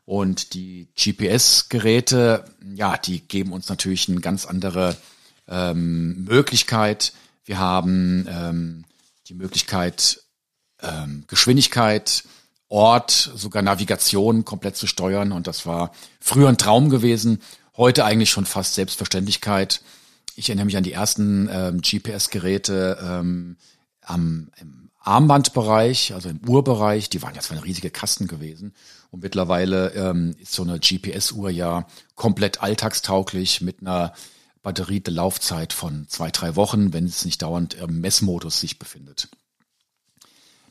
Und 0.05 0.53
die 0.55 0.87
GPS-Geräte, 0.95 2.45
ja, 2.75 2.97
die 2.97 3.19
geben 3.21 3.53
uns 3.53 3.69
natürlich 3.69 4.09
eine 4.09 4.21
ganz 4.21 4.45
andere 4.45 4.97
ähm, 5.47 6.25
Möglichkeit. 6.25 7.13
Wir 7.43 7.59
haben 7.59 8.27
ähm, 8.27 8.85
die 9.27 9.35
Möglichkeit, 9.35 10.21
ähm, 10.81 11.25
Geschwindigkeit, 11.27 12.23
Ort, 12.69 13.31
sogar 13.35 13.61
Navigation 13.61 14.45
komplett 14.45 14.77
zu 14.77 14.87
steuern. 14.87 15.31
Und 15.31 15.45
das 15.45 15.67
war 15.67 15.91
früher 16.19 16.49
ein 16.49 16.57
Traum 16.57 16.89
gewesen, 16.89 17.41
heute 17.77 18.03
eigentlich 18.03 18.31
schon 18.31 18.47
fast 18.47 18.73
Selbstverständlichkeit. 18.73 19.81
Ich 20.35 20.49
erinnere 20.49 20.65
mich 20.65 20.77
an 20.77 20.83
die 20.83 20.93
ersten 20.93 21.49
ähm, 21.51 21.81
GPS-Geräte 21.81 22.97
ähm, 23.01 23.57
am 24.01 24.49
im 24.59 24.85
Armbandbereich, 25.05 26.13
also 26.13 26.29
im 26.29 26.41
Uhrbereich. 26.47 27.09
Die 27.09 27.21
waren 27.21 27.39
zwar 27.39 27.57
eine 27.57 27.65
riesige 27.65 27.91
Kasten 27.91 28.27
gewesen. 28.27 28.73
Und 29.11 29.21
mittlerweile 29.21 29.93
ähm, 29.93 30.35
ist 30.39 30.53
so 30.53 30.63
eine 30.63 30.79
GPS-Uhr 30.79 31.51
ja 31.51 31.85
komplett 32.15 32.61
alltagstauglich 32.61 33.61
mit 33.61 33.81
einer 33.81 34.13
Batterie 34.63 35.03
von 35.69 36.07
zwei, 36.09 36.31
drei 36.31 36.55
Wochen, 36.55 36.91
wenn 36.91 37.05
es 37.05 37.23
nicht 37.23 37.43
dauernd 37.43 37.75
im 37.75 38.01
Messmodus 38.01 38.59
sich 38.59 38.79
befindet. 38.79 39.29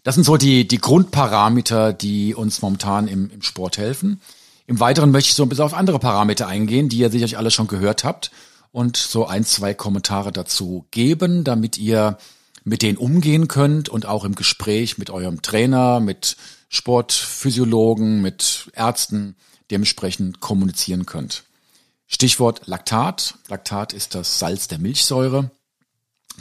Das 0.03 0.17
sind 0.17 0.25
so 0.25 0.37
die, 0.37 0.67
die 0.67 0.79
Grundparameter, 0.79 1.93
die 1.93 2.35
uns 2.35 2.61
momentan 2.61 3.07
im, 3.07 3.31
im 3.31 3.41
Sport 3.41 3.79
helfen. 3.79 4.21
Im 4.67 4.81
Weiteren 4.81 5.13
möchte 5.13 5.29
ich 5.29 5.35
so 5.35 5.45
ein 5.45 5.49
bisschen 5.49 5.65
auf 5.65 5.75
andere 5.75 6.01
Parameter 6.01 6.49
eingehen, 6.49 6.89
die 6.89 6.99
ihr 6.99 7.11
sicherlich 7.11 7.39
alle 7.39 7.53
schon 7.53 7.69
gehört 7.69 8.03
habt 8.03 8.33
und 8.75 8.97
so 8.97 9.25
ein, 9.25 9.45
zwei 9.45 9.73
Kommentare 9.73 10.33
dazu 10.33 10.85
geben, 10.91 11.45
damit 11.45 11.79
ihr 11.79 12.19
mit 12.65 12.83
denen 12.83 12.99
umgehen 12.99 13.47
könnt 13.47 13.89
und 13.89 14.05
auch 14.05 14.25
im 14.25 14.35
Gespräch 14.35 14.99
mit 14.99 15.11
eurem 15.11 15.43
Trainer, 15.43 16.01
mit 16.01 16.37
Sportphysiologen, 16.71 18.21
mit 18.21 18.73
Ärzten 18.75 19.37
dementsprechend 19.71 20.41
kommunizieren 20.41 21.07
könnt. 21.07 21.45
Stichwort 22.09 22.63
Laktat. 22.67 23.37
Laktat 23.47 23.93
ist 23.93 24.17
das 24.17 24.41
Salz 24.41 24.67
der 24.67 24.81
Milchsäure. 24.81 25.53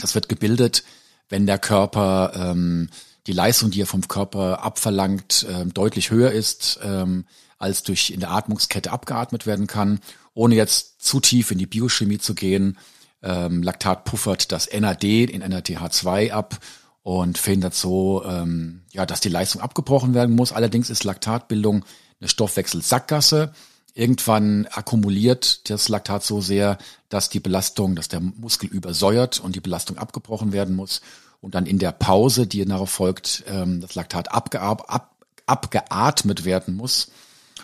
Das 0.01 0.15
wird 0.15 0.27
gebildet, 0.27 0.83
wenn 1.29 1.45
der 1.45 1.59
Körper 1.59 2.31
ähm, 2.35 2.89
die 3.27 3.33
Leistung, 3.33 3.69
die 3.69 3.81
er 3.81 3.87
vom 3.87 4.07
Körper 4.07 4.63
abverlangt, 4.63 5.45
ähm, 5.47 5.71
deutlich 5.71 6.09
höher 6.09 6.31
ist, 6.31 6.79
ähm, 6.81 7.25
als 7.59 7.83
durch 7.83 8.09
in 8.09 8.21
der 8.21 8.31
Atmungskette 8.31 8.91
abgeatmet 8.91 9.45
werden 9.45 9.67
kann. 9.67 9.99
Ohne 10.33 10.55
jetzt 10.55 11.01
zu 11.03 11.19
tief 11.19 11.51
in 11.51 11.57
die 11.57 11.67
Biochemie 11.67 12.17
zu 12.17 12.33
gehen, 12.33 12.77
ähm, 13.21 13.63
Laktat 13.63 14.03
puffert 14.03 14.51
das 14.51 14.69
NAD 14.71 15.03
in 15.03 15.43
NADH2 15.43 16.31
ab 16.31 16.59
und 17.03 17.37
verhindert 17.37 17.73
so, 17.73 18.23
ähm, 18.25 18.81
ja, 18.91 19.05
dass 19.05 19.21
die 19.21 19.29
Leistung 19.29 19.61
abgebrochen 19.61 20.13
werden 20.13 20.35
muss. 20.35 20.51
Allerdings 20.51 20.89
ist 20.89 21.03
Laktatbildung 21.03 21.85
eine 22.19 22.29
Stoffwechselsackgasse. 22.29 23.53
Irgendwann 23.93 24.67
akkumuliert 24.71 25.69
das 25.69 25.87
Laktat 25.87 26.23
so 26.23 26.41
sehr, 26.41 26.77
dass 27.09 27.29
die 27.29 27.39
Belastung, 27.39 27.95
dass 27.95 28.07
der 28.07 28.21
Muskel 28.21 28.69
übersäuert 28.69 29.39
und 29.39 29.55
die 29.55 29.61
Belastung 29.61 29.97
abgebrochen 29.97 30.51
werden 30.51 30.75
muss. 30.75 31.01
Und 31.41 31.55
dann 31.55 31.65
in 31.65 31.77
der 31.77 31.91
Pause, 31.91 32.47
die 32.47 32.63
darauf 32.65 32.89
folgt, 32.89 33.43
ähm, 33.47 33.81
das 33.81 33.95
Laktat 33.95 34.31
abgeab, 34.31 34.91
ab, 34.91 35.15
abgeatmet 35.45 36.45
werden 36.45 36.75
muss. 36.75 37.11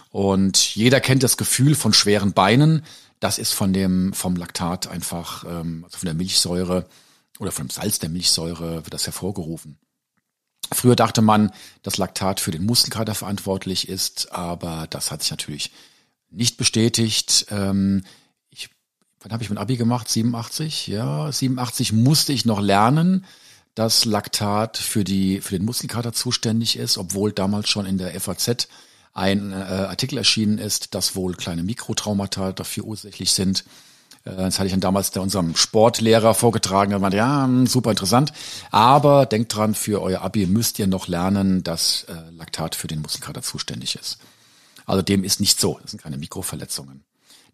Und 0.10 0.76
jeder 0.76 1.00
kennt 1.00 1.24
das 1.24 1.38
Gefühl 1.38 1.76
von 1.76 1.94
schweren 1.94 2.34
Beinen. 2.34 2.84
Das 3.20 3.38
ist 3.38 3.54
von 3.54 3.74
dem, 3.74 4.14
vom 4.14 4.36
Laktat 4.36 4.88
einfach, 4.88 5.44
ähm, 5.46 5.84
also 5.86 5.98
von 6.00 6.08
der 6.08 6.16
Milchsäure 6.16 6.88
oder 7.40 7.52
vom 7.52 7.70
Salz 7.70 8.00
der 8.00 8.10
Milchsäure 8.10 8.86
wird 8.86 8.94
das 8.94 9.06
hervorgerufen. 9.06 9.78
Früher 10.72 10.96
dachte 10.96 11.22
man, 11.22 11.52
dass 11.82 11.98
Laktat 11.98 12.40
für 12.40 12.52
den 12.52 12.66
Muskelkater 12.66 13.16
verantwortlich 13.16 13.90
ist, 13.90 14.32
aber 14.32 14.88
das 14.90 15.10
hat 15.12 15.22
sich 15.22 15.32
natürlich 15.32 15.72
nicht 16.30 16.58
bestätigt. 16.58 17.48
Ähm, 17.50 18.04
ich, 18.50 18.70
wann 19.20 19.32
habe 19.32 19.44
ich 19.44 19.50
mein 19.50 19.58
Abi 19.58 19.78
gemacht? 19.78 20.10
87? 20.10 20.88
Ja, 20.88 21.32
87 21.32 21.94
musste 21.94 22.34
ich 22.34 22.46
noch 22.46 22.62
lernen, 22.62 23.26
dass 23.74 24.06
Laktat 24.06 24.78
für 24.78 25.04
die 25.04 25.42
für 25.42 25.58
den 25.58 25.66
Muskelkater 25.66 26.14
zuständig 26.14 26.78
ist, 26.78 26.98
obwohl 26.98 27.32
damals 27.32 27.70
schon 27.70 27.86
in 27.86 27.98
der 27.98 28.20
FAZ 28.20 28.68
ein 29.14 29.52
äh, 29.52 29.56
Artikel 29.56 30.18
erschienen 30.18 30.58
ist, 30.58 30.96
dass 30.96 31.16
wohl 31.16 31.34
kleine 31.34 31.64
Mikrotraumata 31.64 32.52
dafür 32.52 32.86
ursächlich 32.86 33.32
sind. 33.32 33.66
Äh, 34.26 34.36
das 34.36 34.60
hatte 34.60 34.68
ich 34.68 34.74
dann 34.74 34.82
damals 34.82 35.12
der 35.12 35.22
unserem 35.22 35.56
Sportlehrer 35.56 36.34
vorgetragen. 36.34 36.92
Er 36.92 37.00
meinte, 37.00 37.18
ja, 37.18 37.44
hm, 37.44 37.68
super 37.68 37.92
interessant. 37.92 38.34
Aber 38.72 39.26
denkt 39.26 39.56
dran, 39.56 39.76
für 39.76 40.02
euer 40.02 40.22
Abi 40.22 40.46
müsst 40.46 40.80
ihr 40.80 40.88
noch 40.88 41.08
lernen, 41.08 41.64
dass 41.64 42.04
äh, 42.04 42.14
Laktat 42.38 42.76
für 42.76 42.88
den 42.88 43.02
Muskelkater 43.02 43.42
zuständig 43.42 43.96
ist. 43.96 44.20
Also 44.86 45.02
dem 45.02 45.24
ist 45.24 45.40
nicht 45.40 45.60
so. 45.60 45.80
Das 45.82 45.92
sind 45.92 46.02
keine 46.02 46.18
Mikroverletzungen. 46.18 47.04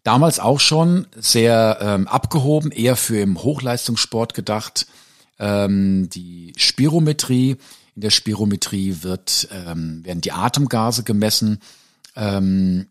Damals 0.02 0.38
auch 0.38 0.60
schon 0.60 1.06
sehr 1.16 1.78
ähm, 1.80 2.06
abgehoben, 2.06 2.70
eher 2.70 2.96
für 2.96 3.18
im 3.18 3.42
Hochleistungssport 3.42 4.34
gedacht. 4.34 4.86
Ähm, 5.38 6.08
die 6.10 6.52
Spirometrie. 6.56 7.56
In 7.96 8.02
der 8.02 8.10
Spirometrie 8.10 8.98
wird, 9.00 9.48
ähm, 9.50 10.04
werden 10.04 10.20
die 10.20 10.32
Atemgase 10.32 11.02
gemessen 11.02 11.60
ähm, 12.14 12.88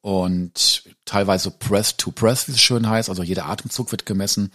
und 0.00 0.84
teilweise 1.04 1.50
Breath 1.50 1.98
to 1.98 2.10
Breath, 2.10 2.48
wie 2.48 2.52
es 2.52 2.60
schön 2.60 2.88
heißt. 2.88 3.10
Also 3.10 3.22
jeder 3.22 3.46
Atemzug 3.46 3.92
wird 3.92 4.06
gemessen. 4.06 4.50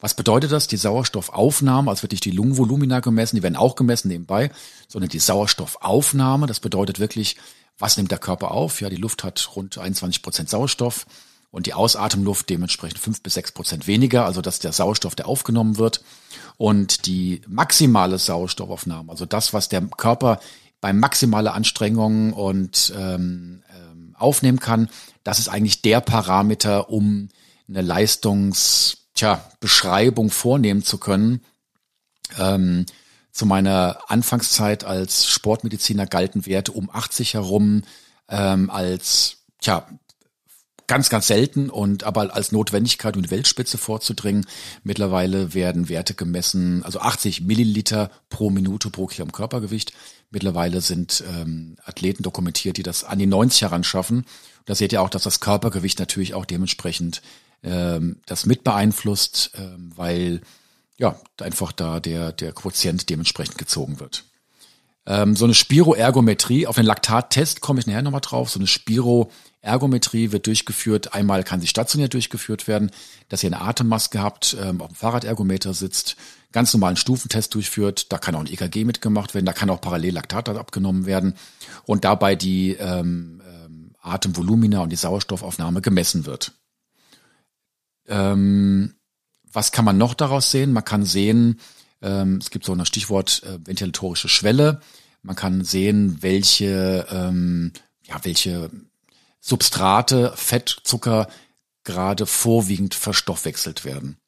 Was 0.00 0.14
bedeutet 0.14 0.52
das? 0.52 0.66
Die 0.66 0.76
Sauerstoffaufnahme, 0.76 1.88
also 1.88 2.02
wird 2.02 2.12
nicht 2.12 2.24
die 2.24 2.32
Lungenvolumina 2.32 3.00
gemessen, 3.00 3.36
die 3.36 3.42
werden 3.42 3.56
auch 3.56 3.76
gemessen 3.76 4.08
nebenbei, 4.08 4.50
sondern 4.88 5.08
die 5.08 5.18
Sauerstoffaufnahme. 5.20 6.46
Das 6.46 6.60
bedeutet 6.60 6.98
wirklich, 6.98 7.36
was 7.78 7.96
nimmt 7.96 8.10
der 8.10 8.18
Körper 8.18 8.50
auf? 8.50 8.80
Ja, 8.80 8.90
die 8.90 8.96
Luft 8.96 9.24
hat 9.24 9.56
rund 9.56 9.78
21 9.78 10.20
Prozent 10.20 10.50
Sauerstoff 10.50 11.06
und 11.54 11.66
die 11.66 11.74
Ausatemluft 11.74 12.50
dementsprechend 12.50 12.98
fünf 12.98 13.22
bis 13.22 13.34
sechs 13.34 13.52
Prozent 13.52 13.86
weniger, 13.86 14.24
also 14.24 14.40
dass 14.40 14.58
der 14.58 14.72
Sauerstoff, 14.72 15.14
der 15.14 15.28
aufgenommen 15.28 15.78
wird. 15.78 16.02
Und 16.56 17.06
die 17.06 17.42
maximale 17.46 18.18
Sauerstoffaufnahme, 18.18 19.12
also 19.12 19.24
das, 19.24 19.52
was 19.52 19.68
der 19.68 19.82
Körper 19.82 20.40
bei 20.80 20.92
maximaler 20.92 21.54
Anstrengung 21.54 22.32
und 22.32 22.92
ähm, 22.98 23.62
ähm, 23.72 24.16
aufnehmen 24.18 24.58
kann, 24.58 24.90
das 25.22 25.38
ist 25.38 25.46
eigentlich 25.46 25.80
der 25.80 26.00
Parameter, 26.00 26.90
um 26.90 27.28
eine 27.68 27.82
Leistungsbeschreibung 27.82 30.30
vornehmen 30.30 30.82
zu 30.82 30.98
können. 30.98 31.40
Ähm, 32.36 32.84
zu 33.30 33.46
meiner 33.46 34.00
Anfangszeit 34.08 34.82
als 34.82 35.28
Sportmediziner 35.28 36.06
galten 36.06 36.46
Werte 36.46 36.72
um 36.72 36.90
80 36.90 37.34
herum 37.34 37.84
ähm, 38.28 38.70
als 38.70 39.44
tja, 39.60 39.86
ganz, 40.86 41.08
ganz 41.08 41.26
selten 41.26 41.70
und 41.70 42.04
aber 42.04 42.34
als 42.34 42.52
Notwendigkeit, 42.52 43.16
um 43.16 43.22
die 43.22 43.30
Weltspitze 43.30 43.78
vorzudringen. 43.78 44.46
Mittlerweile 44.82 45.54
werden 45.54 45.88
Werte 45.88 46.14
gemessen, 46.14 46.82
also 46.84 47.00
80 47.00 47.42
Milliliter 47.42 48.10
pro 48.28 48.50
Minute 48.50 48.90
pro 48.90 49.06
Kilogramm 49.06 49.32
Körpergewicht. 49.32 49.92
Mittlerweile 50.30 50.80
sind 50.80 51.22
ähm, 51.28 51.76
Athleten 51.84 52.22
dokumentiert, 52.22 52.76
die 52.76 52.82
das 52.82 53.04
an 53.04 53.18
die 53.18 53.26
90 53.26 53.62
heranschaffen. 53.62 54.26
Da 54.66 54.74
seht 54.74 54.92
ihr 54.92 55.02
auch, 55.02 55.10
dass 55.10 55.22
das 55.22 55.40
Körpergewicht 55.40 55.98
natürlich 55.98 56.34
auch 56.34 56.44
dementsprechend 56.44 57.22
ähm, 57.62 58.16
das 58.26 58.46
mit 58.46 58.64
beeinflusst, 58.64 59.52
ähm, 59.54 59.92
weil 59.94 60.40
ja 60.98 61.18
einfach 61.40 61.72
da 61.72 62.00
der, 62.00 62.32
der 62.32 62.52
Quotient 62.52 63.08
dementsprechend 63.10 63.58
gezogen 63.58 64.00
wird. 64.00 64.24
Ähm, 65.06 65.36
so 65.36 65.44
eine 65.44 65.54
Spiroergometrie, 65.54 66.66
auf 66.66 66.76
den 66.76 66.86
Laktattest 66.86 67.60
komme 67.60 67.80
ich 67.80 67.86
nachher 67.86 68.02
nochmal 68.02 68.22
drauf, 68.22 68.48
so 68.50 68.58
eine 68.58 68.66
Spiroergometrie 68.66 70.32
wird 70.32 70.46
durchgeführt. 70.46 71.12
Einmal 71.12 71.44
kann 71.44 71.60
sie 71.60 71.66
stationär 71.66 72.08
durchgeführt 72.08 72.66
werden, 72.66 72.90
dass 73.28 73.42
ihr 73.42 73.48
eine 73.48 73.60
Atemmaske 73.60 74.22
habt, 74.22 74.56
ähm, 74.60 74.80
auf 74.80 74.88
dem 74.88 74.96
Fahrradergometer 74.96 75.74
sitzt, 75.74 76.16
ganz 76.52 76.72
normalen 76.72 76.96
Stufentest 76.96 77.54
durchführt. 77.54 78.12
Da 78.12 78.18
kann 78.18 78.34
auch 78.34 78.40
ein 78.40 78.46
EKG 78.46 78.84
mitgemacht 78.84 79.34
werden, 79.34 79.44
da 79.44 79.52
kann 79.52 79.68
auch 79.68 79.80
parallel 79.80 80.14
Laktat 80.14 80.48
abgenommen 80.48 81.04
werden 81.04 81.34
und 81.84 82.04
dabei 82.04 82.34
die 82.34 82.72
ähm, 82.72 83.42
ähm, 83.46 83.92
Atemvolumina 84.00 84.80
und 84.80 84.90
die 84.90 84.96
Sauerstoffaufnahme 84.96 85.82
gemessen 85.82 86.24
wird. 86.24 86.52
Ähm, 88.06 88.94
was 89.52 89.70
kann 89.70 89.84
man 89.84 89.98
noch 89.98 90.14
daraus 90.14 90.50
sehen? 90.50 90.72
Man 90.72 90.84
kann 90.84 91.04
sehen, 91.04 91.60
ähm, 92.04 92.38
es 92.40 92.50
gibt 92.50 92.64
so 92.64 92.72
ein 92.72 92.86
Stichwort 92.86 93.42
äh, 93.44 93.58
ventilatorische 93.66 94.28
Schwelle. 94.28 94.80
Man 95.22 95.36
kann 95.36 95.64
sehen, 95.64 96.18
welche, 96.20 97.06
ähm, 97.10 97.72
ja, 98.04 98.20
welche 98.22 98.70
Substrate, 99.40 100.34
Fett, 100.36 100.76
Zucker 100.84 101.28
gerade 101.82 102.26
vorwiegend 102.26 102.94
verstoffwechselt 102.94 103.84
werden. 103.84 104.18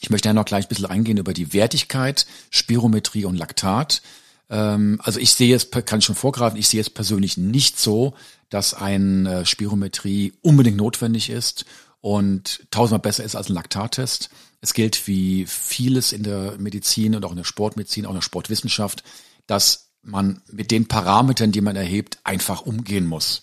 Ich 0.00 0.10
möchte 0.10 0.28
ja 0.28 0.32
noch 0.32 0.44
gleich 0.44 0.66
ein 0.66 0.68
bisschen 0.68 0.86
eingehen 0.86 1.18
über 1.18 1.34
die 1.34 1.52
Wertigkeit, 1.52 2.26
Spirometrie 2.50 3.24
und 3.24 3.36
Laktat. 3.36 4.02
Ähm, 4.50 5.00
also 5.02 5.18
ich 5.18 5.32
sehe 5.32 5.54
es, 5.54 5.70
kann 5.70 5.98
ich 5.98 6.04
schon 6.04 6.14
vorgreifen, 6.14 6.58
ich 6.58 6.68
sehe 6.68 6.80
es 6.80 6.90
persönlich 6.90 7.36
nicht 7.36 7.78
so, 7.78 8.14
dass 8.50 8.74
eine 8.74 9.40
äh, 9.40 9.46
Spirometrie 9.46 10.32
unbedingt 10.42 10.76
notwendig 10.76 11.30
ist 11.30 11.64
und 12.00 12.66
tausendmal 12.70 13.00
besser 13.00 13.24
ist 13.24 13.34
als 13.34 13.48
ein 13.48 13.54
Laktattest. 13.54 14.30
Es 14.64 14.72
gilt 14.72 15.06
wie 15.06 15.44
vieles 15.44 16.12
in 16.12 16.22
der 16.22 16.56
Medizin 16.56 17.14
und 17.14 17.22
auch 17.26 17.32
in 17.32 17.36
der 17.36 17.44
Sportmedizin, 17.44 18.06
auch 18.06 18.12
in 18.12 18.16
der 18.16 18.22
Sportwissenschaft, 18.22 19.04
dass 19.46 19.90
man 20.00 20.40
mit 20.50 20.70
den 20.70 20.88
Parametern, 20.88 21.52
die 21.52 21.60
man 21.60 21.76
erhebt, 21.76 22.16
einfach 22.24 22.62
umgehen 22.62 23.06
muss. 23.06 23.42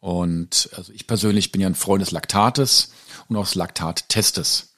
Und 0.00 0.68
also 0.76 0.92
ich 0.92 1.06
persönlich 1.06 1.50
bin 1.50 1.62
ja 1.62 1.66
ein 1.66 1.74
Freund 1.74 2.02
des 2.02 2.10
Laktates 2.10 2.92
und 3.26 3.36
auch 3.36 3.44
des 3.44 3.54
Laktattestes. 3.54 4.74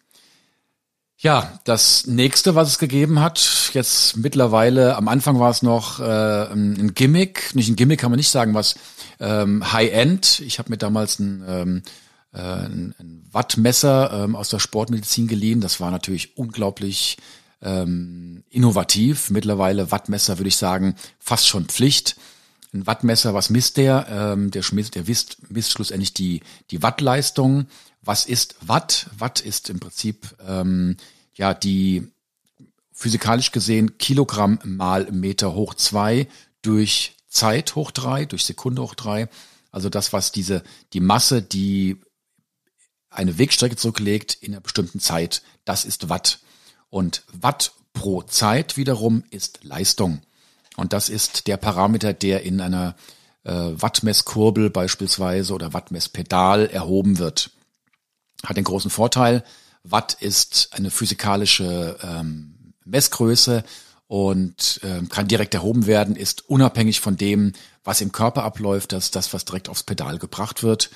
Ja, 1.19 1.59
das 1.65 2.07
nächste, 2.07 2.55
was 2.55 2.69
es 2.69 2.79
gegeben 2.79 3.19
hat, 3.19 3.71
jetzt 3.73 4.17
mittlerweile, 4.17 4.95
am 4.95 5.09
Anfang 5.09 5.41
war 5.41 5.51
es 5.51 5.63
noch 5.63 5.99
äh, 5.99 6.53
ein 6.53 6.95
Gimmick, 6.95 7.57
nicht 7.57 7.69
ein 7.69 7.77
Gimmick 7.77 7.99
kann 7.99 8.13
man 8.13 8.19
nicht 8.19 8.31
sagen, 8.31 8.55
was 8.55 8.77
ähm, 9.19 9.73
High-End. 9.73 10.39
Ich 10.47 10.61
habe 10.61 10.71
mir 10.71 10.79
damals 10.79 11.19
ein 11.19 11.45
ähm, 11.45 11.83
äh, 12.33 12.39
ein, 12.39 12.95
ein 12.99 13.25
Wattmesser 13.31 14.25
ähm, 14.25 14.37
aus 14.37 14.49
der 14.49 14.59
Sportmedizin 14.59 15.29
geliehen. 15.29 15.61
Das 15.61 15.81
war 15.81 15.91
natürlich 15.91 16.37
unglaublich 16.37 17.19
ähm, 17.63 18.45
innovativ. 18.51 19.31
Mittlerweile 19.31 19.91
Wattmesser 19.91 20.39
würde 20.39 20.49
ich 20.49 20.57
sagen 20.57 20.95
fast 21.19 21.49
schon 21.49 21.67
Pflicht. 21.67 22.17
Ein 22.75 22.87
Wattmesser, 22.87 23.35
was 23.35 23.51
misst 23.51 23.77
der? 23.77 24.07
Ähm, 24.11 24.51
der, 24.51 24.63
schmisst, 24.63 24.95
der 24.95 25.05
misst, 25.05 25.51
misst 25.51 25.73
schlussendlich 25.73 26.15
die, 26.15 26.41
die 26.71 26.83
Wattleistung. 26.83 27.67
Was 28.01 28.25
ist 28.25 28.57
Watt? 28.61 29.11
Watt 29.17 29.41
ist 29.41 29.71
im 29.71 29.79
Prinzip 29.79 30.35
ähm, 30.47 30.97
ja 31.35 31.55
die 31.55 32.09
physikalisch 32.93 33.53
gesehen 33.53 33.99
Kilogramm 33.99 34.59
mal 34.65 35.11
Meter 35.13 35.55
hoch 35.55 35.75
zwei 35.75 36.29
durch 36.63 37.17
Zeit 37.29 37.75
hoch 37.75 37.91
drei, 37.91 38.25
durch 38.25 38.45
Sekunde 38.45 38.83
hoch 38.83 38.95
drei. 38.95 39.29
Also 39.71 39.89
das, 39.89 40.13
was 40.13 40.33
diese, 40.33 40.63
die 40.93 41.01
Masse, 41.01 41.43
die 41.43 41.99
eine 43.13 43.39
Wegstrecke 43.39 43.77
zurücklegt 43.77 44.39
in 44.41 44.53
einer 44.53 44.61
bestimmten 44.61 45.01
Zeit. 45.01 45.43
Das 45.65 45.85
ist 45.85 46.09
Watt. 46.09 46.41
Und 46.91 47.23
Watt 47.33 47.73
pro 47.93 48.23
Zeit 48.23 48.77
wiederum 48.77 49.25
ist 49.31 49.61
Leistung. 49.63 50.23
Und 50.77 50.93
das 50.93 51.09
ist 51.09 51.47
der 51.47 51.57
Parameter, 51.57 52.13
der 52.13 52.43
in 52.43 52.61
einer 52.61 52.95
äh, 53.45 53.53
Wattmesskurbel 53.53 54.71
beispielsweise 54.71 55.53
oder 55.53 55.73
Wattmesspedal 55.73 56.67
erhoben 56.67 57.19
wird. 57.19 57.51
Hat 58.45 58.57
den 58.57 58.65
großen 58.65 58.91
Vorteil, 58.91 59.45
Watt 59.85 60.17
ist 60.21 60.71
eine 60.73 60.91
physikalische 60.91 61.99
ähm, 62.03 62.75
Messgröße 62.85 63.65
und 64.07 64.81
ähm, 64.83 65.09
kann 65.09 65.29
direkt 65.29 65.55
erhoben 65.55 65.87
werden, 65.87 66.17
ist 66.17 66.49
unabhängig 66.49 67.01
von 67.01 67.17
dem, 67.17 67.53
was 67.85 68.01
im 68.01 68.13
Körper 68.13 68.45
abläuft, 68.45 68.93
das 68.93 69.05
ist 69.05 69.17
das, 69.17 69.33
was 69.33 69.45
direkt 69.45 69.69
aufs 69.69 69.83
Pedal 69.83 70.19
gebracht 70.19 70.63
wird. 70.63 70.91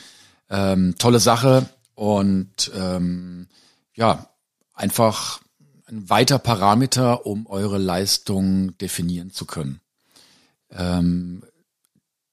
Ähm, 0.50 0.94
tolle 0.98 1.18
Sache, 1.18 1.68
und 1.96 2.70
ähm, 2.76 3.48
ja, 3.94 4.28
einfach 4.74 5.40
ein 5.86 6.08
weiter 6.08 6.38
Parameter, 6.38 7.26
um 7.26 7.46
eure 7.46 7.78
Leistung 7.78 8.76
definieren 8.78 9.30
zu 9.32 9.46
können. 9.46 9.80
Ähm, 10.70 11.42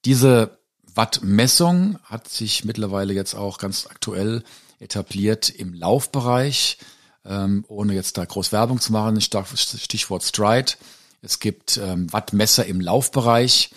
diese 0.05 0.59
Wattmessung 0.93 1.97
hat 2.03 2.27
sich 2.27 2.65
mittlerweile 2.65 3.13
jetzt 3.13 3.35
auch 3.35 3.57
ganz 3.57 3.87
aktuell 3.87 4.43
etabliert 4.79 5.49
im 5.49 5.73
Laufbereich, 5.73 6.77
ähm, 7.25 7.63
ohne 7.69 7.93
jetzt 7.93 8.17
da 8.17 8.25
groß 8.25 8.51
Werbung 8.51 8.81
zu 8.81 8.91
machen, 8.91 9.21
Stichwort 9.21 10.23
Stride. 10.23 10.73
Es 11.21 11.39
gibt 11.39 11.77
ähm, 11.77 12.11
Wattmesser 12.11 12.65
im 12.65 12.81
Laufbereich. 12.81 13.71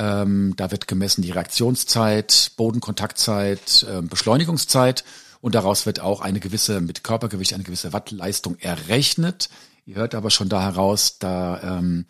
Ähm, 0.00 0.54
da 0.56 0.70
wird 0.70 0.88
gemessen 0.88 1.20
die 1.20 1.30
Reaktionszeit, 1.30 2.52
Bodenkontaktzeit, 2.56 3.86
äh, 3.86 4.00
Beschleunigungszeit 4.00 5.04
und 5.42 5.54
daraus 5.54 5.84
wird 5.84 6.00
auch 6.00 6.22
eine 6.22 6.40
gewisse, 6.40 6.80
mit 6.80 7.04
Körpergewicht 7.04 7.52
eine 7.52 7.64
gewisse 7.64 7.92
Wattleistung 7.92 8.56
errechnet. 8.60 9.50
Ihr 9.84 9.96
hört 9.96 10.14
aber 10.14 10.30
schon 10.30 10.48
da 10.48 10.62
heraus, 10.62 11.18
da 11.18 11.60
ähm, 11.62 12.06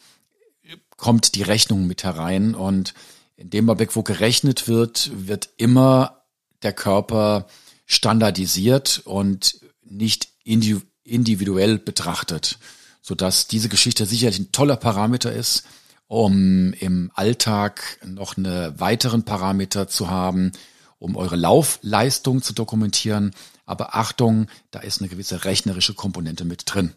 kommt 0.97 1.35
die 1.35 1.43
Rechnung 1.43 1.89
mit 1.89 2.05
herein 2.05 2.55
und 2.55 2.95
in 3.35 3.51
dem 3.51 3.69
Augenblick, 3.69 3.97
wo 3.97 4.05
gerechnet 4.05 4.69
wird, 4.69 5.11
wird 5.13 5.49
immer 5.57 6.23
der 6.63 6.73
Körper 6.73 7.49
standardisiert 7.87 9.03
und 9.05 9.59
nicht 9.83 10.29
individuell 10.45 11.79
betrachtet, 11.79 12.61
sodass 13.03 13.49
diese 13.49 13.69
Geschichte 13.69 14.07
sicherlich 14.07 14.39
ein 14.39 14.53
toller 14.53 14.77
Parameter 14.77 15.33
ist, 15.33 15.65
um 16.11 16.73
im 16.73 17.13
Alltag 17.15 18.01
noch 18.05 18.37
eine 18.37 18.75
weiteren 18.81 19.23
Parameter 19.23 19.87
zu 19.87 20.11
haben, 20.11 20.51
um 20.99 21.15
eure 21.15 21.37
Laufleistung 21.37 22.43
zu 22.43 22.53
dokumentieren. 22.53 23.31
Aber 23.65 23.95
Achtung, 23.95 24.49
da 24.73 24.81
ist 24.81 25.01
eine 25.01 25.09
gewisse 25.09 25.45
rechnerische 25.45 25.95
Komponente 25.95 26.45
mit 26.45 26.65
drin. 26.67 26.95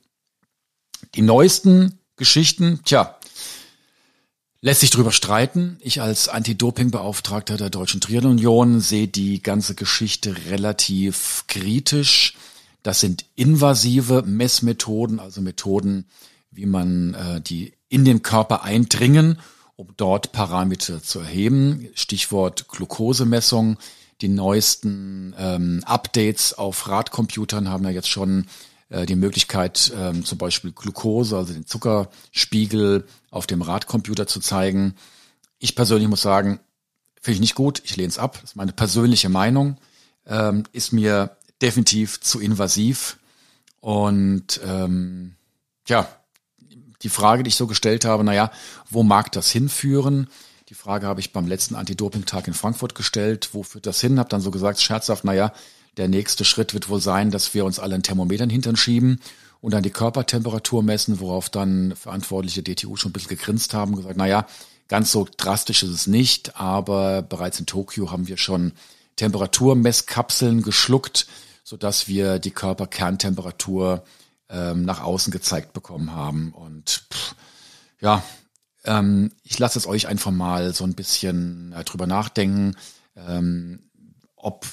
Die 1.13 1.21
neuesten 1.21 1.99
Geschichten, 2.15 2.79
tja, 2.85 3.19
Lässt 4.61 4.79
sich 4.79 4.91
drüber 4.91 5.11
streiten. 5.11 5.77
Ich 5.81 6.01
als 6.01 6.29
Anti-Doping-Beauftragter 6.29 7.57
der 7.57 7.69
Deutschen 7.69 7.99
Triathlon-Union 7.99 8.79
sehe 8.79 9.09
die 9.09 9.43
ganze 9.43 9.75
Geschichte 9.75 10.37
relativ 10.49 11.43
kritisch. 11.47 12.35
Das 12.81 13.01
sind 13.01 13.25
invasive 13.35 14.23
Messmethoden, 14.25 15.19
also 15.19 15.41
Methoden, 15.41 16.05
wie 16.53 16.65
man 16.65 17.13
äh, 17.13 17.41
die 17.41 17.73
in 17.89 18.05
den 18.05 18.23
Körper 18.23 18.63
eindringen, 18.63 19.39
um 19.75 19.89
dort 19.97 20.31
Parameter 20.31 21.01
zu 21.01 21.19
erheben. 21.19 21.87
Stichwort 21.95 22.67
Glukosemessung. 22.67 23.77
Die 24.21 24.29
neuesten 24.29 25.35
ähm, 25.37 25.81
Updates 25.85 26.53
auf 26.53 26.87
Radcomputern 26.87 27.69
haben 27.69 27.83
ja 27.83 27.89
jetzt 27.89 28.09
schon 28.09 28.47
äh, 28.89 29.05
die 29.05 29.15
Möglichkeit, 29.15 29.91
ähm, 29.97 30.23
zum 30.23 30.37
Beispiel 30.37 30.71
Glucose, 30.71 31.35
also 31.35 31.53
den 31.53 31.65
Zuckerspiegel 31.65 33.05
auf 33.31 33.47
dem 33.47 33.61
Radcomputer 33.61 34.27
zu 34.27 34.39
zeigen. 34.39 34.95
Ich 35.59 35.75
persönlich 35.75 36.07
muss 36.07 36.21
sagen, 36.21 36.59
finde 37.19 37.35
ich 37.35 37.41
nicht 37.41 37.55
gut. 37.55 37.81
Ich 37.85 37.95
lehne 37.95 38.09
es 38.09 38.19
ab. 38.19 38.33
Das 38.41 38.51
ist 38.51 38.55
meine 38.55 38.73
persönliche 38.73 39.29
Meinung. 39.29 39.77
Ähm, 40.25 40.63
ist 40.71 40.93
mir 40.93 41.37
definitiv 41.61 42.21
zu 42.21 42.39
invasiv. 42.39 43.17
Und 43.79 44.61
ähm, 44.65 45.35
ja, 45.87 46.07
die 47.03 47.09
Frage, 47.09 47.43
die 47.43 47.49
ich 47.49 47.55
so 47.55 47.67
gestellt 47.67 48.05
habe, 48.05 48.23
naja, 48.23 48.51
wo 48.89 49.03
mag 49.03 49.31
das 49.31 49.51
hinführen? 49.51 50.27
Die 50.69 50.73
Frage 50.73 51.05
habe 51.05 51.19
ich 51.19 51.33
beim 51.33 51.47
letzten 51.47 51.75
Anti-Doping-Tag 51.75 52.47
in 52.47 52.53
Frankfurt 52.53 52.95
gestellt. 52.95 53.49
Wo 53.51 53.63
führt 53.63 53.85
das 53.85 54.01
hin? 54.01 54.19
Hab 54.19 54.29
dann 54.29 54.41
so 54.41 54.49
gesagt, 54.49 54.81
scherzhaft, 54.81 55.23
naja, 55.23 55.53
der 55.97 56.07
nächste 56.07 56.45
Schritt 56.45 56.73
wird 56.73 56.89
wohl 56.89 57.01
sein, 57.01 57.29
dass 57.29 57.53
wir 57.53 57.65
uns 57.65 57.79
alle 57.79 57.95
ein 57.95 58.03
Thermometer 58.03 58.47
hintern 58.47 58.75
schieben 58.75 59.19
und 59.61 59.73
dann 59.73 59.83
die 59.83 59.91
Körpertemperatur 59.91 60.81
messen, 60.81 61.19
worauf 61.19 61.49
dann 61.49 61.95
verantwortliche 61.95 62.63
DTU 62.63 62.95
schon 62.95 63.09
ein 63.09 63.13
bisschen 63.13 63.37
gegrinst 63.37 63.73
haben 63.73 63.91
und 63.91 63.97
gesagt, 63.97 64.17
naja, 64.17 64.47
ganz 64.87 65.11
so 65.11 65.27
drastisch 65.37 65.83
ist 65.83 65.89
es 65.91 66.07
nicht, 66.07 66.59
aber 66.59 67.21
bereits 67.21 67.59
in 67.59 67.65
Tokio 67.65 68.11
haben 68.11 68.27
wir 68.27 68.37
schon 68.37 68.73
Temperaturmesskapseln 69.15 70.63
geschluckt, 70.63 71.27
sodass 71.63 72.07
wir 72.07 72.39
die 72.39 72.51
Körperkerntemperatur 72.51 74.03
ähm, 74.53 74.83
nach 74.83 75.01
außen 75.01 75.31
gezeigt 75.31 75.73
bekommen 75.73 76.13
haben. 76.13 76.53
Und 76.53 77.07
pff, 77.11 77.35
ja, 77.99 78.23
ähm, 78.85 79.31
ich 79.43 79.57
lasse 79.59 79.79
es 79.79 79.87
euch 79.87 80.07
einfach 80.07 80.31
mal 80.31 80.73
so 80.73 80.83
ein 80.83 80.93
bisschen 80.93 81.73
äh, 81.73 81.83
drüber 81.83 82.07
nachdenken, 82.07 82.75
ähm, 83.15 83.89
ob 84.35 84.65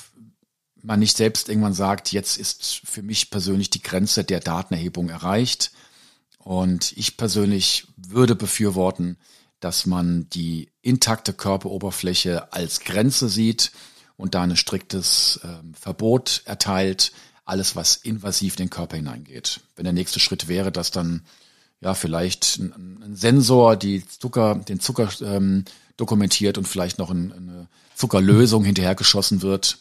man 0.82 1.00
nicht 1.00 1.16
selbst 1.16 1.48
irgendwann 1.48 1.74
sagt, 1.74 2.12
jetzt 2.12 2.38
ist 2.38 2.82
für 2.84 3.02
mich 3.02 3.30
persönlich 3.30 3.70
die 3.70 3.82
Grenze 3.82 4.24
der 4.24 4.40
Datenerhebung 4.40 5.08
erreicht. 5.08 5.72
Und 6.38 6.92
ich 6.96 7.16
persönlich 7.16 7.86
würde 7.96 8.34
befürworten, 8.34 9.18
dass 9.60 9.84
man 9.84 10.28
die 10.30 10.70
intakte 10.80 11.34
Körperoberfläche 11.34 12.52
als 12.52 12.80
Grenze 12.80 13.28
sieht 13.28 13.72
und 14.16 14.34
da 14.34 14.42
ein 14.42 14.56
striktes 14.56 15.40
äh, 15.42 15.48
Verbot 15.78 16.42
erteilt, 16.46 17.12
alles 17.50 17.76
was 17.76 17.96
invasiv 17.96 18.54
in 18.54 18.66
den 18.66 18.70
Körper 18.70 18.96
hineingeht. 18.96 19.60
Wenn 19.76 19.84
der 19.84 19.92
nächste 19.92 20.20
Schritt 20.20 20.48
wäre, 20.48 20.72
dass 20.72 20.90
dann 20.90 21.22
ja 21.80 21.94
vielleicht 21.94 22.58
ein, 22.58 23.02
ein 23.02 23.16
Sensor 23.16 23.76
die 23.76 24.06
Zucker, 24.06 24.54
den 24.54 24.80
Zucker 24.80 25.08
ähm, 25.20 25.64
dokumentiert 25.96 26.58
und 26.58 26.68
vielleicht 26.68 26.98
noch 26.98 27.10
ein, 27.10 27.32
eine 27.32 27.68
Zuckerlösung 27.94 28.64
hinterhergeschossen 28.64 29.42
wird, 29.42 29.78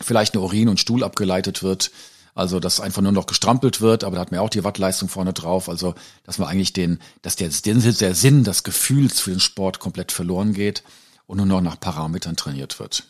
vielleicht 0.00 0.34
eine 0.34 0.42
Urin 0.42 0.68
und 0.68 0.80
Stuhl 0.80 1.04
abgeleitet 1.04 1.62
wird. 1.62 1.90
Also, 2.34 2.60
dass 2.60 2.80
einfach 2.80 3.02
nur 3.02 3.12
noch 3.12 3.26
gestrampelt 3.26 3.80
wird, 3.80 4.04
aber 4.04 4.14
da 4.14 4.22
hat 4.22 4.30
man 4.30 4.38
ja 4.38 4.42
auch 4.42 4.50
die 4.50 4.64
Wattleistung 4.64 5.08
vorne 5.08 5.32
drauf. 5.32 5.68
Also, 5.68 5.94
dass 6.24 6.38
man 6.38 6.48
eigentlich 6.48 6.72
den, 6.72 7.00
dass 7.22 7.36
der, 7.36 7.48
der 7.48 8.14
Sinn, 8.14 8.44
das 8.44 8.62
Gefühl 8.62 9.10
für 9.10 9.30
den 9.30 9.40
Sport 9.40 9.80
komplett 9.80 10.12
verloren 10.12 10.52
geht 10.52 10.84
und 11.26 11.36
nur 11.36 11.46
noch 11.46 11.60
nach 11.60 11.78
Parametern 11.78 12.36
trainiert 12.36 12.78
wird. 12.78 13.04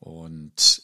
Und 0.00 0.82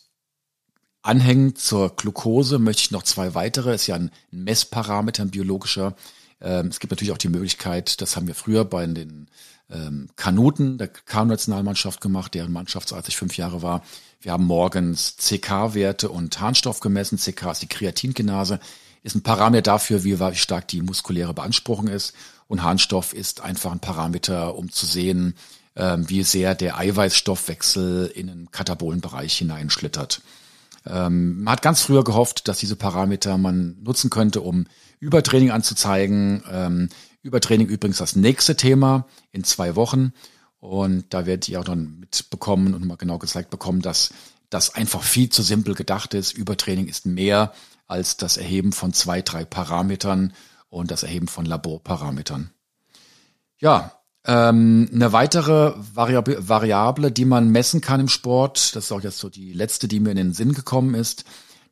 anhängend 1.05 1.59
zur 1.59 1.95
Glucose 1.95 2.59
möchte 2.59 2.83
ich 2.83 2.91
noch 2.91 3.05
zwei 3.05 3.35
weitere. 3.35 3.75
Ist 3.75 3.87
ja 3.87 3.95
ein 3.95 4.11
Messparameter, 4.31 5.23
ein 5.23 5.31
biologischer. 5.31 5.95
Ähm, 6.41 6.69
es 6.69 6.81
gibt 6.81 6.91
natürlich 6.91 7.13
auch 7.13 7.19
die 7.19 7.29
Möglichkeit, 7.29 8.01
das 8.01 8.17
haben 8.17 8.27
wir 8.27 8.35
früher 8.35 8.65
bei 8.65 8.85
den 8.87 9.29
ähm, 9.71 10.09
Kanuten 10.17 10.79
der 10.79 10.89
Kanu-Nationalmannschaft 10.89 12.01
gemacht, 12.01 12.35
deren 12.35 12.53
Mannschaftsarzt 12.53 13.09
ich 13.09 13.17
fünf 13.17 13.37
Jahre 13.37 13.63
war, 13.63 13.83
wir 14.25 14.33
haben 14.33 14.47
morgens 14.47 15.17
CK-Werte 15.19 16.09
und 16.09 16.41
Harnstoff 16.41 16.81
gemessen. 16.81 17.19
CK 17.19 17.53
ist 17.53 17.61
die 17.61 17.69
Kreatinkinase, 17.69 18.59
ist 19.03 19.15
ein 19.15 19.23
Parameter 19.23 19.73
dafür, 19.73 20.03
wie 20.03 20.17
stark 20.35 20.67
die 20.69 20.81
muskuläre 20.81 21.35
Beanspruchung 21.35 21.89
ist. 21.89 22.15
Und 22.49 22.63
Harnstoff 22.63 23.13
ist 23.13 23.43
einfach 23.43 23.71
ein 23.71 23.81
Parameter, 23.81 24.57
um 24.57 24.73
zu 24.73 24.87
sehen, 24.87 25.35
ähm, 25.77 26.09
wie 26.09 26.23
sehr 26.23 26.55
der 26.55 26.79
Eiweißstoffwechsel 26.79 28.07
in 28.15 28.29
den 28.29 28.51
Katabolenbereich 28.51 29.37
hineinschlittert. 29.37 30.23
Ähm, 30.87 31.43
man 31.43 31.53
hat 31.53 31.63
ganz 31.63 31.81
früher 31.81 32.05
gehofft, 32.05 32.49
dass 32.49 32.59
diese 32.59 32.77
Parameter 32.77 33.39
man 33.39 33.83
nutzen 33.83 34.11
könnte, 34.11 34.41
um 34.41 34.67
Übertraining 35.01 35.51
anzuzeigen. 35.51 36.43
Ähm, 36.51 36.89
Übertraining 37.23 37.69
übrigens 37.69 37.99
das 37.99 38.17
nächste 38.17 38.57
Thema 38.57 39.07
in 39.33 39.45
zwei 39.45 39.77
Wochen. 39.77 40.13
Und 40.59 41.13
da 41.13 41.27
werdet 41.27 41.49
ihr 41.49 41.61
auch 41.61 41.65
dann 41.65 42.01
mitbekommen 42.01 42.75
und 42.75 42.87
mal 42.87 42.97
genau 42.97 43.19
gezeigt 43.19 43.51
bekommen, 43.51 43.83
dass 43.83 44.13
das 44.51 44.75
einfach 44.75 45.03
viel 45.03 45.29
zu 45.29 45.43
simpel 45.43 45.75
gedacht 45.75 46.15
ist. 46.15 46.33
Übertraining 46.33 46.87
ist 46.87 47.07
mehr 47.07 47.53
als 47.87 48.17
das 48.17 48.37
Erheben 48.37 48.73
von 48.73 48.93
zwei, 48.93 49.21
drei 49.23 49.45
Parametern 49.45 50.33
und 50.69 50.91
das 50.91 51.03
Erheben 51.03 51.29
von 51.29 51.45
Laborparametern. 51.45 52.51
Ja, 53.59 54.01
ähm, 54.27 54.89
eine 54.93 55.13
weitere 55.13 55.75
Variable, 55.95 56.49
Variable, 56.49 57.13
die 57.13 57.25
man 57.25 57.51
messen 57.51 57.81
kann 57.81 58.01
im 58.01 58.09
Sport, 58.09 58.75
das 58.75 58.85
ist 58.85 58.93
auch 58.93 59.03
jetzt 59.03 59.19
so 59.19 59.29
die 59.29 59.53
letzte, 59.53 59.89
die 59.89 60.01
mir 60.01 60.11
in 60.11 60.17
den 60.17 60.33
Sinn 60.33 60.55
gekommen 60.55 60.95
ist, 60.95 61.25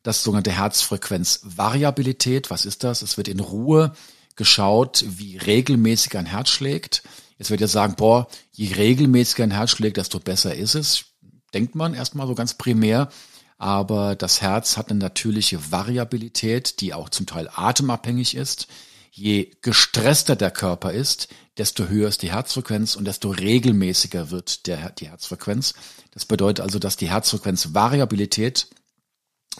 das 0.03 0.23
sogenannte 0.23 0.51
Herzfrequenzvariabilität. 0.51 2.51
Was 2.51 2.65
ist 2.65 2.83
das? 2.83 3.01
Es 3.01 3.17
wird 3.17 3.27
in 3.27 3.39
Ruhe 3.39 3.93
geschaut, 4.35 5.03
wie 5.07 5.37
regelmäßig 5.37 6.17
ein 6.17 6.25
Herz 6.25 6.49
schlägt. 6.49 7.03
Jetzt 7.37 7.49
wird 7.49 7.61
ihr 7.61 7.67
sagen, 7.67 7.95
boah, 7.95 8.27
je 8.51 8.73
regelmäßiger 8.73 9.43
ein 9.43 9.51
Herz 9.51 9.71
schlägt, 9.71 9.97
desto 9.97 10.19
besser 10.19 10.55
ist 10.55 10.75
es. 10.75 11.05
Denkt 11.53 11.75
man 11.75 11.93
erstmal 11.93 12.27
so 12.27 12.35
ganz 12.35 12.55
primär. 12.55 13.09
Aber 13.57 14.15
das 14.15 14.41
Herz 14.41 14.77
hat 14.77 14.89
eine 14.89 14.99
natürliche 14.99 15.71
Variabilität, 15.71 16.81
die 16.81 16.93
auch 16.93 17.09
zum 17.09 17.25
Teil 17.25 17.49
atemabhängig 17.53 18.35
ist. 18.35 18.67
Je 19.15 19.51
gestresster 19.61 20.35
der 20.35 20.49
Körper 20.49 20.91
ist, 20.91 21.27
desto 21.59 21.87
höher 21.87 22.09
ist 22.09 22.23
die 22.23 22.31
Herzfrequenz 22.31 22.95
und 22.95 23.05
desto 23.05 23.29
regelmäßiger 23.29 24.31
wird 24.31 24.65
der, 24.65 24.89
die 24.89 25.07
Herzfrequenz. 25.07 25.75
Das 26.09 26.25
bedeutet 26.25 26.61
also, 26.63 26.79
dass 26.79 26.97
die 26.97 27.11
Herzfrequenzvariabilität 27.11 28.69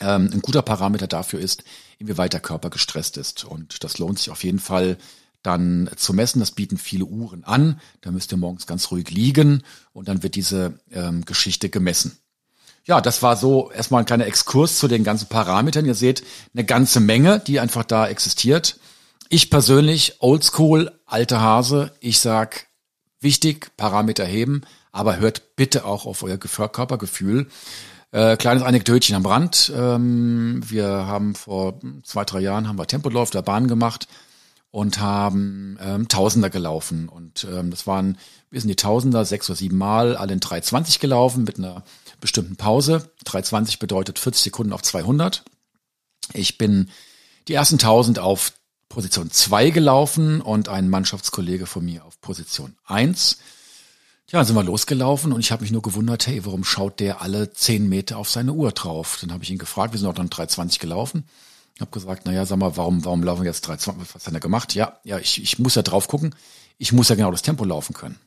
ähm, 0.02 0.32
ein 0.34 0.42
guter 0.42 0.64
Parameter 0.64 1.06
dafür 1.06 1.40
ist, 1.40 1.64
inwieweit 2.00 2.34
der 2.34 2.40
Körper 2.40 2.72
gestresst 2.72 3.16
ist. 3.18 3.46
Und 3.46 3.84
das 3.84 4.00
lohnt 4.00 4.18
sich 4.18 4.32
auf 4.32 4.44
jeden 4.44 4.58
Fall 4.58 4.98
dann 5.44 5.88
zu 5.98 6.16
messen. 6.16 6.40
Das 6.40 6.50
bieten 6.50 6.80
viele 6.80 7.06
Uhren 7.06 7.44
an. 7.44 7.80
Da 8.02 8.10
müsst 8.10 8.32
ihr 8.32 8.38
morgens 8.38 8.66
ganz 8.66 8.90
ruhig 8.90 9.12
liegen 9.12 9.62
und 9.92 10.08
dann 10.08 10.24
wird 10.24 10.34
diese 10.34 10.80
ähm, 10.90 11.26
Geschichte 11.26 11.70
gemessen. 11.70 12.18
Ja, 12.86 13.02
das 13.02 13.22
war 13.22 13.38
so 13.38 13.70
erstmal 13.70 14.02
ein 14.02 14.08
kleiner 14.08 14.26
Exkurs 14.26 14.80
zu 14.80 14.88
den 14.88 15.04
ganzen 15.04 15.28
Parametern. 15.28 15.86
Ihr 15.86 15.94
seht 15.94 16.24
eine 16.56 16.66
ganze 16.66 17.00
Menge, 17.00 17.40
die 17.40 17.60
einfach 17.60 17.84
da 17.84 18.08
existiert. 18.08 18.80
Ich 19.34 19.50
persönlich, 19.50 20.18
oldschool, 20.20 20.92
alte 21.08 21.42
Hase, 21.42 21.92
ich 22.02 22.20
sag, 22.20 22.68
wichtig, 23.20 23.76
Parameter 23.78 24.26
heben, 24.26 24.62
aber 24.92 25.18
hört 25.18 25.56
bitte 25.56 25.86
auch 25.86 26.06
auf 26.06 26.22
euer 26.22 26.38
Körpergefühl. 26.38 27.48
Äh, 28.12 28.38
kleines 28.38 28.62
Anekdötchen 28.62 29.16
am 29.16 29.26
Rand. 29.26 29.74
Ähm, 29.76 30.62
wir 30.64 30.88
haben 30.88 31.34
vor 31.34 31.80
zwei, 32.04 32.26
drei 32.26 32.42
Jahren 32.42 32.68
haben 32.68 32.78
wir 32.78 32.86
Tempolauf 32.86 33.32
der 33.32 33.42
Bahn 33.42 33.68
gemacht 33.68 34.08
und 34.70 35.00
haben 35.00 35.80
ähm, 35.82 36.08
Tausender 36.10 36.52
gelaufen. 36.52 37.10
Und 37.10 37.48
ähm, 37.52 37.72
das 37.72 37.88
waren, 37.88 38.20
wir 38.52 38.62
sind 38.62 38.70
die 38.70 38.76
Tausender 38.76 39.26
sechs 39.26 39.50
oder 39.50 39.58
sieben 39.58 39.80
Mal 39.80 40.16
alle 40.16 40.34
in 40.34 40.42
320 40.42 41.00
gelaufen 41.00 41.44
mit 41.44 41.58
einer 41.58 41.84
bestimmten 42.22 42.56
Pause. 42.56 43.10
320 43.26 43.80
bedeutet 43.80 44.20
40 44.20 44.44
Sekunden 44.44 44.74
auf 44.74 44.84
200. 44.84 45.44
Ich 46.34 46.60
bin 46.60 46.92
die 47.48 47.56
ersten 47.56 47.80
1000 47.80 48.20
auf 48.20 48.54
Position 48.94 49.32
2 49.32 49.72
gelaufen 49.72 50.42
und 50.42 50.70
ein 50.70 50.90
Mannschaftskollege 50.90 51.66
von 51.66 51.84
mir 51.84 52.06
auf 52.06 52.22
Position 52.22 52.76
1. 52.86 53.38
Ja, 54.30 54.44
sind 54.44 54.56
wir 54.56 54.64
losgelaufen 54.64 55.34
und 55.34 55.40
ich 55.40 55.52
habe 55.52 55.64
mich 55.64 55.72
nur 55.72 55.82
gewundert, 55.82 56.28
hey, 56.28 56.46
warum 56.46 56.64
schaut 56.64 57.00
der 57.00 57.22
alle 57.22 57.52
10 57.52 57.90
Meter 57.90 58.18
auf 58.18 58.30
seine 58.30 58.54
Uhr 58.54 58.72
drauf? 58.72 59.18
Dann 59.22 59.32
habe 59.32 59.44
ich 59.44 59.52
ihn 59.52 59.58
gefragt, 59.58 59.94
wir 59.94 60.00
sind 60.00 60.08
auch 60.08 60.14
dann 60.14 60.30
320 60.30 60.80
gelaufen 60.80 61.26
habe 61.84 61.92
gesagt, 61.92 62.26
naja, 62.26 62.46
sag 62.46 62.58
mal, 62.58 62.76
warum, 62.78 63.06
warum 63.06 63.24
laufen 63.24 63.44
wir 63.44 63.50
jetzt 63.50 63.68
320? 63.68 64.16
Was 64.16 64.26
hat 64.26 64.34
er 64.34 64.40
gemacht? 64.40 64.74
Ja, 64.74 65.00
ja, 65.04 65.20
ich, 65.20 65.42
ich 65.42 65.60
muss 65.60 65.76
ja 65.76 65.84
drauf 65.84 66.08
gucken. 66.08 66.36
Ich 66.78 66.92
muss 66.92 67.10
ja 67.10 67.16
genau 67.16 67.32
das 67.32 67.44
Tempo 67.44 67.64
laufen 67.64 67.94
können. 67.94 68.18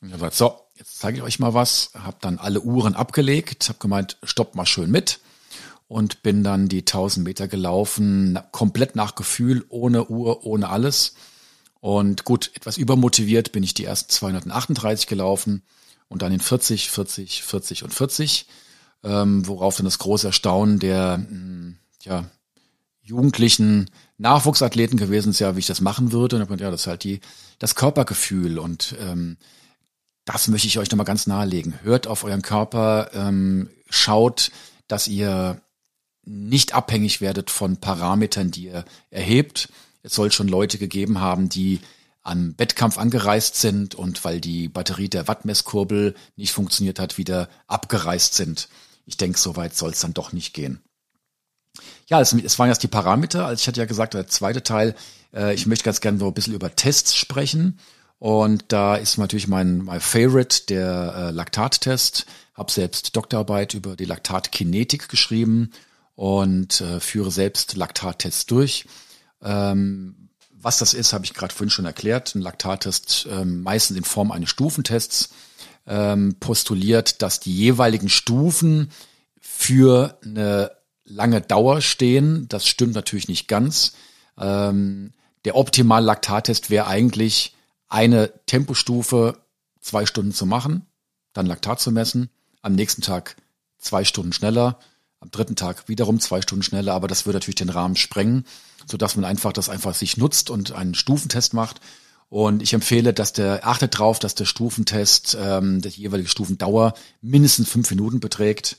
Und 0.00 0.08
ich 0.08 0.12
habe 0.12 0.30
gesagt, 0.30 0.36
so, 0.36 0.60
jetzt 0.76 0.98
zeige 0.98 1.18
ich 1.18 1.22
euch 1.24 1.38
mal 1.40 1.54
was. 1.54 1.90
Habe 1.94 2.18
dann 2.20 2.38
alle 2.38 2.60
Uhren 2.60 2.94
abgelegt, 2.94 3.68
habe 3.68 3.78
gemeint, 3.80 4.18
stoppt 4.22 4.54
mal 4.54 4.66
schön 4.66 4.90
mit 4.90 5.20
und 5.88 6.22
bin 6.22 6.44
dann 6.44 6.68
die 6.68 6.80
1000 6.80 7.26
Meter 7.26 7.48
gelaufen, 7.48 8.38
komplett 8.52 8.94
nach 8.94 9.14
Gefühl, 9.14 9.64
ohne 9.70 10.06
Uhr, 10.08 10.44
ohne 10.44 10.68
alles. 10.68 11.14
Und 11.80 12.24
gut, 12.24 12.50
etwas 12.54 12.76
übermotiviert 12.76 13.52
bin 13.52 13.62
ich 13.62 13.74
die 13.74 13.86
ersten 13.86 14.10
238 14.10 15.06
gelaufen 15.06 15.62
und 16.08 16.22
dann 16.22 16.32
in 16.32 16.40
40, 16.40 16.90
40, 16.90 17.42
40 17.42 17.84
und 17.84 17.94
40, 17.94 18.46
ähm, 19.02 19.46
worauf 19.46 19.76
dann 19.76 19.84
das 19.84 19.98
große 19.98 20.26
Erstaunen 20.26 20.78
der 20.78 21.18
mh, 21.18 21.28
hm, 21.28 21.76
ja, 22.02 22.24
jugendlichen 23.00 23.90
Nachwuchsathleten 24.18 24.98
gewesen 24.98 25.30
ist, 25.30 25.38
ja, 25.38 25.56
wie 25.56 25.60
ich 25.60 25.66
das 25.66 25.80
machen 25.80 26.12
würde. 26.12 26.44
Und 26.44 26.60
ja, 26.60 26.70
das 26.70 26.82
ist 26.82 26.86
halt 26.86 27.04
die, 27.04 27.20
das 27.58 27.74
Körpergefühl 27.74 28.58
und 28.58 28.94
ähm, 29.00 29.38
das 30.26 30.48
möchte 30.48 30.68
ich 30.68 30.78
euch 30.78 30.90
nochmal 30.90 31.06
ganz 31.06 31.26
nahelegen. 31.26 31.78
Hört 31.82 32.06
auf 32.06 32.24
euren 32.24 32.42
Körper, 32.42 33.10
ähm, 33.14 33.70
schaut, 33.88 34.50
dass 34.86 35.08
ihr 35.08 35.62
nicht 36.28 36.74
abhängig 36.74 37.20
werdet 37.20 37.50
von 37.50 37.78
Parametern, 37.78 38.50
die 38.50 38.66
ihr 38.66 38.84
erhebt. 39.10 39.70
Es 40.02 40.14
soll 40.14 40.30
schon 40.30 40.48
Leute 40.48 40.78
gegeben 40.78 41.20
haben, 41.20 41.48
die 41.48 41.80
am 42.22 42.54
Wettkampf 42.58 42.98
angereist 42.98 43.56
sind 43.56 43.94
und 43.94 44.22
weil 44.24 44.40
die 44.40 44.68
Batterie 44.68 45.08
der 45.08 45.28
Wattmesskurbel 45.28 46.14
nicht 46.36 46.52
funktioniert 46.52 46.98
hat, 46.98 47.16
wieder 47.16 47.48
abgereist 47.66 48.34
sind. 48.34 48.68
Ich 49.06 49.16
denke, 49.16 49.38
so 49.38 49.56
weit 49.56 49.74
soll 49.74 49.92
es 49.92 50.00
dann 50.00 50.12
doch 50.12 50.32
nicht 50.32 50.52
gehen. 50.52 50.82
Ja, 52.06 52.20
es, 52.20 52.32
es 52.34 52.58
waren 52.58 52.68
jetzt 52.68 52.82
die 52.82 52.88
Parameter. 52.88 53.46
Also 53.46 53.62
ich 53.62 53.68
hatte 53.68 53.80
ja 53.80 53.86
gesagt, 53.86 54.12
der 54.12 54.26
zweite 54.26 54.62
Teil, 54.62 54.94
äh, 55.32 55.54
ich 55.54 55.66
möchte 55.66 55.84
ganz 55.84 56.00
gerne 56.00 56.18
so 56.18 56.26
ein 56.26 56.34
bisschen 56.34 56.54
über 56.54 56.74
Tests 56.76 57.16
sprechen. 57.16 57.78
Und 58.18 58.64
da 58.68 58.96
ist 58.96 59.16
natürlich 59.16 59.48
mein, 59.48 59.78
mein 59.78 60.00
Favorite 60.00 60.66
der 60.68 61.14
äh, 61.16 61.30
Laktattest. 61.30 62.26
Habe 62.54 62.72
selbst 62.72 63.16
Doktorarbeit 63.16 63.72
über 63.72 63.96
die 63.96 64.04
Laktatkinetik 64.04 65.08
geschrieben 65.08 65.70
und 66.18 66.80
äh, 66.80 66.98
führe 66.98 67.30
selbst 67.30 67.76
Laktattests 67.76 68.46
durch. 68.46 68.86
Ähm, 69.40 70.30
was 70.50 70.78
das 70.78 70.92
ist, 70.92 71.12
habe 71.12 71.24
ich 71.24 71.32
gerade 71.32 71.54
vorhin 71.54 71.70
schon 71.70 71.84
erklärt. 71.84 72.34
Ein 72.34 72.40
Laktattest 72.40 73.28
ähm, 73.30 73.62
meistens 73.62 73.96
in 73.96 74.02
Form 74.02 74.32
eines 74.32 74.50
Stufentests 74.50 75.28
ähm, 75.86 76.34
postuliert, 76.40 77.22
dass 77.22 77.38
die 77.38 77.54
jeweiligen 77.54 78.08
Stufen 78.08 78.90
für 79.40 80.18
eine 80.24 80.72
lange 81.04 81.40
Dauer 81.40 81.82
stehen. 81.82 82.48
Das 82.48 82.66
stimmt 82.66 82.96
natürlich 82.96 83.28
nicht 83.28 83.46
ganz. 83.46 83.92
Ähm, 84.36 85.12
der 85.44 85.54
optimale 85.54 86.04
Laktattest 86.04 86.68
wäre 86.68 86.88
eigentlich 86.88 87.54
eine 87.86 88.32
Tempostufe 88.46 89.38
zwei 89.80 90.04
Stunden 90.04 90.32
zu 90.32 90.46
machen, 90.46 90.84
dann 91.32 91.46
Laktat 91.46 91.78
zu 91.78 91.92
messen, 91.92 92.28
am 92.60 92.74
nächsten 92.74 93.02
Tag 93.02 93.36
zwei 93.78 94.02
Stunden 94.02 94.32
schneller, 94.32 94.80
am 95.20 95.30
dritten 95.30 95.56
Tag 95.56 95.88
wiederum 95.88 96.20
zwei 96.20 96.40
Stunden 96.40 96.62
schneller, 96.62 96.94
aber 96.94 97.08
das 97.08 97.26
würde 97.26 97.36
natürlich 97.38 97.56
den 97.56 97.70
Rahmen 97.70 97.96
sprengen, 97.96 98.44
so 98.86 98.96
dass 98.96 99.16
man 99.16 99.24
einfach 99.24 99.52
das 99.52 99.68
einfach 99.68 99.94
sich 99.94 100.16
nutzt 100.16 100.50
und 100.50 100.72
einen 100.72 100.94
Stufentest 100.94 101.54
macht. 101.54 101.80
Und 102.30 102.62
ich 102.62 102.74
empfehle, 102.74 103.14
dass 103.14 103.32
der 103.32 103.66
achtet 103.66 103.98
drauf, 103.98 104.18
dass 104.18 104.34
der 104.34 104.44
Stufentest, 104.44 105.36
ähm, 105.40 105.80
die 105.80 105.88
jeweilige 105.88 106.28
Stufendauer 106.28 106.94
mindestens 107.22 107.68
fünf 107.68 107.88
Minuten 107.90 108.20
beträgt. 108.20 108.76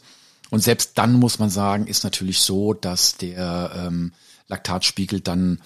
Und 0.51 0.63
selbst 0.63 0.97
dann 0.97 1.13
muss 1.13 1.39
man 1.39 1.49
sagen, 1.49 1.87
ist 1.87 2.03
natürlich 2.03 2.41
so, 2.41 2.73
dass 2.73 3.17
der 3.17 3.71
ähm, 3.75 4.13
Laktatspiegel 4.47 5.21
dann 5.21 5.59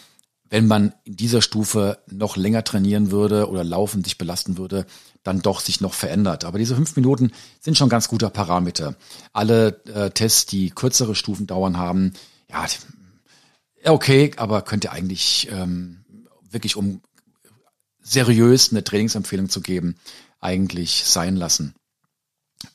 wenn 0.54 0.68
man 0.68 0.94
in 1.04 1.16
dieser 1.16 1.42
Stufe 1.42 1.98
noch 2.12 2.38
länger 2.38 2.64
trainieren 2.64 3.10
würde 3.10 3.50
oder 3.50 3.64
laufen 3.64 4.04
sich 4.04 4.20
belasten 4.20 4.60
würde, 4.60 4.86
dann 5.24 5.42
doch 5.42 5.60
sich 5.60 5.82
noch 5.82 5.94
verändert. 5.94 6.44
Aber 6.44 6.60
diese 6.60 6.76
fünf 6.76 6.96
Minuten 6.96 7.32
sind 7.60 7.78
schon 7.78 7.90
ganz 7.90 8.08
guter 8.08 8.30
Parameter. 8.30 8.96
Alle 9.32 9.82
äh, 9.86 10.12
Tests, 10.12 10.46
die 10.46 10.70
kürzere 10.70 11.16
Stufendauern 11.16 11.78
haben, 11.78 12.14
ja, 12.50 12.66
okay, 13.86 14.32
aber 14.38 14.62
könnte 14.62 14.92
eigentlich 14.92 15.50
ähm, 15.52 16.06
wirklich, 16.50 16.76
um 16.76 17.02
seriös 18.02 18.72
eine 18.72 18.84
Trainingsempfehlung 18.84 19.50
zu 19.50 19.62
geben, 19.62 19.96
eigentlich 20.40 21.06
sein 21.06 21.36
lassen. 21.36 21.74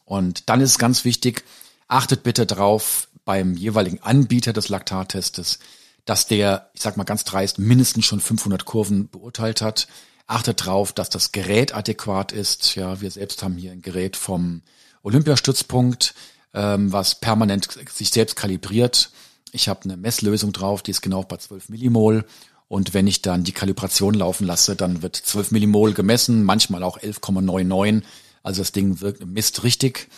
Und 0.05 0.49
dann 0.49 0.61
ist 0.61 0.79
ganz 0.79 1.05
wichtig, 1.05 1.45
achtet 1.87 2.23
bitte 2.23 2.47
drauf 2.47 3.09
beim 3.25 3.55
jeweiligen 3.55 4.03
Anbieter 4.03 4.53
des 4.53 4.69
Laktattestes, 4.69 5.59
dass 6.05 6.27
der, 6.27 6.71
ich 6.73 6.81
sag 6.81 6.97
mal 6.97 7.05
ganz 7.05 7.25
dreist, 7.25 7.59
mindestens 7.59 8.07
schon 8.07 8.21
500 8.21 8.65
Kurven 8.65 9.11
beurteilt 9.11 9.61
hat. 9.61 9.87
Achtet 10.29 10.67
drauf, 10.67 10.93
dass 10.93 11.09
das 11.09 11.33
Gerät 11.33 11.75
adäquat 11.75 12.33
ist. 12.33 12.75
Ja, 12.75 13.01
wir 13.01 13.11
selbst 13.11 13.43
haben 13.43 13.57
hier 13.57 13.73
ein 13.73 13.81
Gerät 13.81 14.15
vom 14.15 14.61
Olympiastützpunkt, 15.03 16.15
ähm, 16.53 16.93
was 16.93 17.19
permanent 17.19 17.67
sich 17.91 18.11
selbst 18.11 18.37
kalibriert. 18.37 19.11
Ich 19.53 19.71
habe 19.71 19.85
eine 19.85 19.97
Messlösung 19.97 20.53
drauf, 20.53 20.83
die 20.83 20.91
ist 20.91 21.01
genau 21.01 21.23
bei 21.23 21.39
12 21.39 21.71
Millimol. 21.71 22.27
Und 22.69 22.93
wenn 22.93 23.07
ich 23.07 23.23
dann 23.23 23.43
die 23.43 23.53
Kalibration 23.53 24.13
laufen 24.13 24.47
lasse, 24.47 24.77
dann 24.77 25.01
wird 25.01 25.17
12 25.17 25.51
Millimol 25.51 25.95
gemessen, 25.95 26.45
manchmal 26.45 26.83
auch 26.83 26.99
11,99. 26.99 28.03
Also 28.43 28.61
das 28.61 28.73
Ding 28.73 29.01
wirkt, 29.01 29.25
misst 29.25 29.65
richtig. 29.65 30.09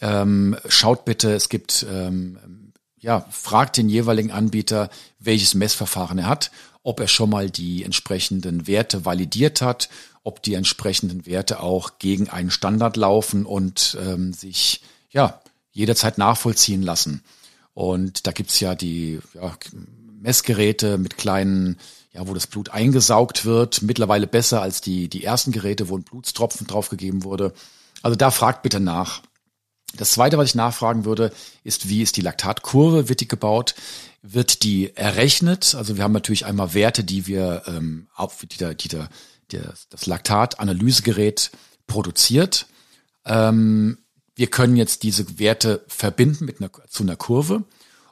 Ähm, 0.00 0.56
schaut 0.68 1.04
bitte, 1.04 1.32
es 1.32 1.48
gibt 1.48 1.86
ähm, 1.88 2.69
ja, 3.00 3.26
fragt 3.30 3.76
den 3.76 3.88
jeweiligen 3.88 4.30
Anbieter, 4.30 4.90
welches 5.18 5.54
Messverfahren 5.54 6.18
er 6.18 6.28
hat, 6.28 6.50
ob 6.82 7.00
er 7.00 7.08
schon 7.08 7.30
mal 7.30 7.50
die 7.50 7.84
entsprechenden 7.84 8.66
Werte 8.66 9.04
validiert 9.04 9.62
hat, 9.62 9.88
ob 10.22 10.42
die 10.42 10.54
entsprechenden 10.54 11.26
Werte 11.26 11.60
auch 11.60 11.98
gegen 11.98 12.28
einen 12.28 12.50
Standard 12.50 12.96
laufen 12.96 13.46
und 13.46 13.96
ähm, 14.00 14.32
sich 14.32 14.82
ja 15.10 15.40
jederzeit 15.72 16.18
nachvollziehen 16.18 16.82
lassen. 16.82 17.22
Und 17.72 18.26
da 18.26 18.32
gibt's 18.32 18.60
ja 18.60 18.74
die 18.74 19.20
ja, 19.34 19.56
Messgeräte 20.20 20.98
mit 20.98 21.16
kleinen, 21.16 21.78
ja, 22.12 22.26
wo 22.28 22.34
das 22.34 22.46
Blut 22.46 22.70
eingesaugt 22.70 23.46
wird, 23.46 23.82
mittlerweile 23.82 24.26
besser 24.26 24.60
als 24.60 24.80
die, 24.80 25.08
die 25.08 25.24
ersten 25.24 25.52
Geräte, 25.52 25.88
wo 25.88 25.96
ein 25.96 26.02
Blutstropfen 26.02 26.66
draufgegeben 26.66 27.24
wurde. 27.24 27.54
Also 28.02 28.16
da 28.16 28.30
fragt 28.30 28.62
bitte 28.62 28.80
nach. 28.80 29.22
Das 29.96 30.12
zweite, 30.12 30.38
was 30.38 30.50
ich 30.50 30.54
nachfragen 30.54 31.04
würde, 31.04 31.32
ist, 31.64 31.88
wie 31.88 32.02
ist 32.02 32.16
die 32.16 32.20
Laktatkurve? 32.20 33.08
Wird 33.08 33.20
die 33.20 33.28
gebaut? 33.28 33.74
Wird 34.22 34.62
die 34.62 34.96
errechnet? 34.96 35.74
Also 35.74 35.96
wir 35.96 36.04
haben 36.04 36.12
natürlich 36.12 36.46
einmal 36.46 36.74
Werte, 36.74 37.04
die 37.04 37.26
wir 37.26 37.62
ähm, 37.66 38.08
auf, 38.14 38.44
die, 38.46 38.56
der, 38.58 38.74
die 38.74 38.88
der, 38.88 39.08
der, 39.50 39.74
das 39.90 40.06
Laktat-Analysegerät 40.06 41.50
produziert. 41.86 42.66
Ähm, 43.24 43.98
wir 44.36 44.46
können 44.46 44.76
jetzt 44.76 45.02
diese 45.02 45.38
Werte 45.38 45.84
verbinden 45.88 46.44
mit 46.44 46.60
einer, 46.60 46.70
zu 46.88 47.02
einer 47.02 47.16
Kurve. 47.16 47.64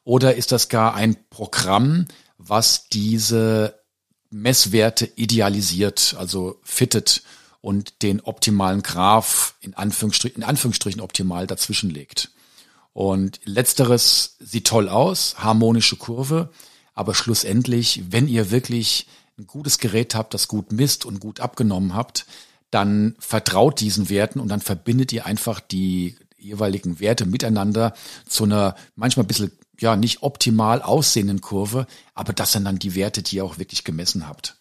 Oder 0.04 0.34
ist 0.34 0.52
das 0.52 0.68
gar 0.68 0.94
ein 0.94 1.16
Programm, 1.30 2.06
was 2.38 2.88
diese 2.88 3.78
Messwerte 4.30 5.10
idealisiert, 5.16 6.16
also 6.18 6.60
fittet 6.62 7.22
und 7.60 8.02
den 8.02 8.20
optimalen 8.20 8.82
Graph 8.82 9.54
in 9.60 9.74
Anführungsstrichen, 9.74 10.42
in 10.42 10.48
Anführungsstrichen 10.48 11.00
optimal 11.00 11.46
dazwischen 11.46 11.90
legt. 11.90 12.30
Und 12.92 13.40
letzteres 13.44 14.36
sieht 14.40 14.66
toll 14.66 14.88
aus, 14.88 15.36
harmonische 15.38 15.96
Kurve, 15.96 16.50
aber 16.94 17.14
schlussendlich, 17.14 18.02
wenn 18.10 18.26
ihr 18.26 18.50
wirklich 18.50 19.06
ein 19.38 19.46
gutes 19.46 19.78
Gerät 19.78 20.14
habt, 20.14 20.34
das 20.34 20.48
gut 20.48 20.72
misst 20.72 21.04
und 21.04 21.20
gut 21.20 21.40
abgenommen 21.40 21.94
habt, 21.94 22.26
dann 22.70 23.14
vertraut 23.18 23.80
diesen 23.80 24.08
Werten 24.08 24.40
und 24.40 24.48
dann 24.48 24.60
verbindet 24.60 25.12
ihr 25.12 25.26
einfach 25.26 25.60
die 25.60 26.16
jeweiligen 26.36 27.00
Werte 27.00 27.26
miteinander 27.26 27.94
zu 28.28 28.44
einer 28.44 28.74
manchmal 28.96 29.24
ein 29.24 29.28
bisschen 29.28 29.52
ja 29.80 29.96
nicht 29.96 30.22
optimal 30.22 30.82
aussehenden 30.82 31.40
Kurve, 31.40 31.86
aber 32.14 32.32
das 32.32 32.52
sind 32.52 32.64
dann 32.64 32.78
die 32.78 32.94
Werte, 32.94 33.22
die 33.22 33.36
ihr 33.36 33.44
auch 33.44 33.58
wirklich 33.58 33.84
gemessen 33.84 34.28
habt. 34.28 34.56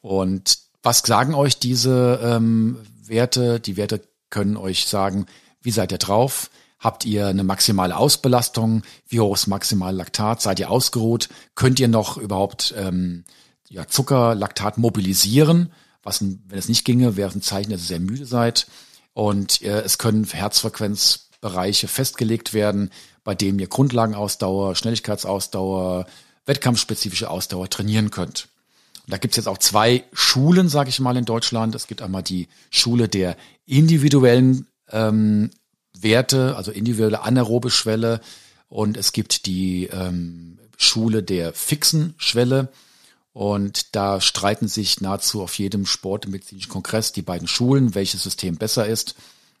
Und 0.00 0.58
was 0.84 0.98
sagen 0.98 1.34
euch 1.34 1.58
diese 1.58 2.20
ähm, 2.22 2.78
Werte? 3.04 3.58
Die 3.58 3.76
Werte 3.76 4.02
können 4.30 4.56
euch 4.56 4.86
sagen, 4.86 5.26
wie 5.62 5.70
seid 5.70 5.92
ihr 5.92 5.98
drauf? 5.98 6.50
Habt 6.78 7.06
ihr 7.06 7.26
eine 7.26 7.44
maximale 7.44 7.96
Ausbelastung? 7.96 8.82
Wie 9.08 9.18
hoch 9.18 9.34
ist 9.34 9.46
maximal 9.46 9.96
Laktat? 9.96 10.42
Seid 10.42 10.60
ihr 10.60 10.70
ausgeruht? 10.70 11.30
Könnt 11.54 11.80
ihr 11.80 11.88
noch 11.88 12.18
überhaupt 12.18 12.74
ähm, 12.76 13.24
ja, 13.70 13.88
Zucker, 13.88 14.34
Laktat 14.34 14.76
mobilisieren? 14.76 15.72
Was, 16.02 16.20
wenn 16.20 16.58
es 16.58 16.68
nicht 16.68 16.84
ginge, 16.84 17.16
wäre 17.16 17.30
es 17.30 17.34
ein 17.34 17.40
Zeichen, 17.40 17.70
dass 17.70 17.80
ihr 17.80 17.86
sehr 17.86 18.00
müde 18.00 18.26
seid. 18.26 18.66
Und 19.14 19.62
äh, 19.62 19.80
es 19.80 19.96
können 19.96 20.24
Herzfrequenzbereiche 20.24 21.88
festgelegt 21.88 22.52
werden, 22.52 22.90
bei 23.22 23.34
denen 23.34 23.58
ihr 23.58 23.68
Grundlagenausdauer, 23.68 24.74
Schnelligkeitsausdauer, 24.74 26.04
wettkampfspezifische 26.44 27.30
Ausdauer 27.30 27.70
trainieren 27.70 28.10
könnt. 28.10 28.48
Und 29.04 29.12
da 29.12 29.18
gibt's 29.18 29.36
jetzt 29.36 29.48
auch 29.48 29.58
zwei 29.58 30.04
Schulen, 30.12 30.68
sage 30.68 30.88
ich 30.88 30.98
mal, 31.00 31.16
in 31.16 31.24
Deutschland. 31.26 31.74
Es 31.74 31.86
gibt 31.86 32.00
einmal 32.00 32.22
die 32.22 32.48
Schule 32.70 33.08
der 33.08 33.36
individuellen 33.66 34.66
ähm, 34.90 35.50
Werte, 35.98 36.56
also 36.56 36.70
individuelle 36.70 37.22
anaerobe 37.22 37.70
Schwelle. 37.70 38.20
Und 38.68 38.96
es 38.96 39.12
gibt 39.12 39.46
die 39.46 39.86
ähm, 39.86 40.58
Schule 40.78 41.22
der 41.22 41.52
fixen 41.52 42.14
Schwelle. 42.16 42.68
Und 43.34 43.94
da 43.94 44.20
streiten 44.20 44.68
sich 44.68 45.00
nahezu 45.00 45.42
auf 45.42 45.58
jedem 45.58 45.86
sportmedizinischen 45.86 46.70
Kongress 46.70 47.12
die 47.12 47.22
beiden 47.22 47.48
Schulen, 47.48 47.94
welches 47.94 48.22
System 48.22 48.56
besser 48.56 48.86
ist. 48.86 49.16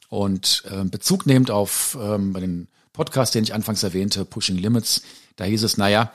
Und 0.08 0.62
äh, 0.70 0.84
Bezug 0.84 1.26
nehmend 1.26 1.50
auf 1.50 1.98
ähm, 2.00 2.32
dem 2.34 2.68
Podcast, 2.92 3.34
den 3.34 3.44
ich 3.44 3.52
anfangs 3.52 3.82
erwähnte, 3.82 4.24
Pushing 4.24 4.56
Limits, 4.56 5.02
da 5.36 5.44
hieß 5.44 5.64
es, 5.64 5.76
naja, 5.76 6.12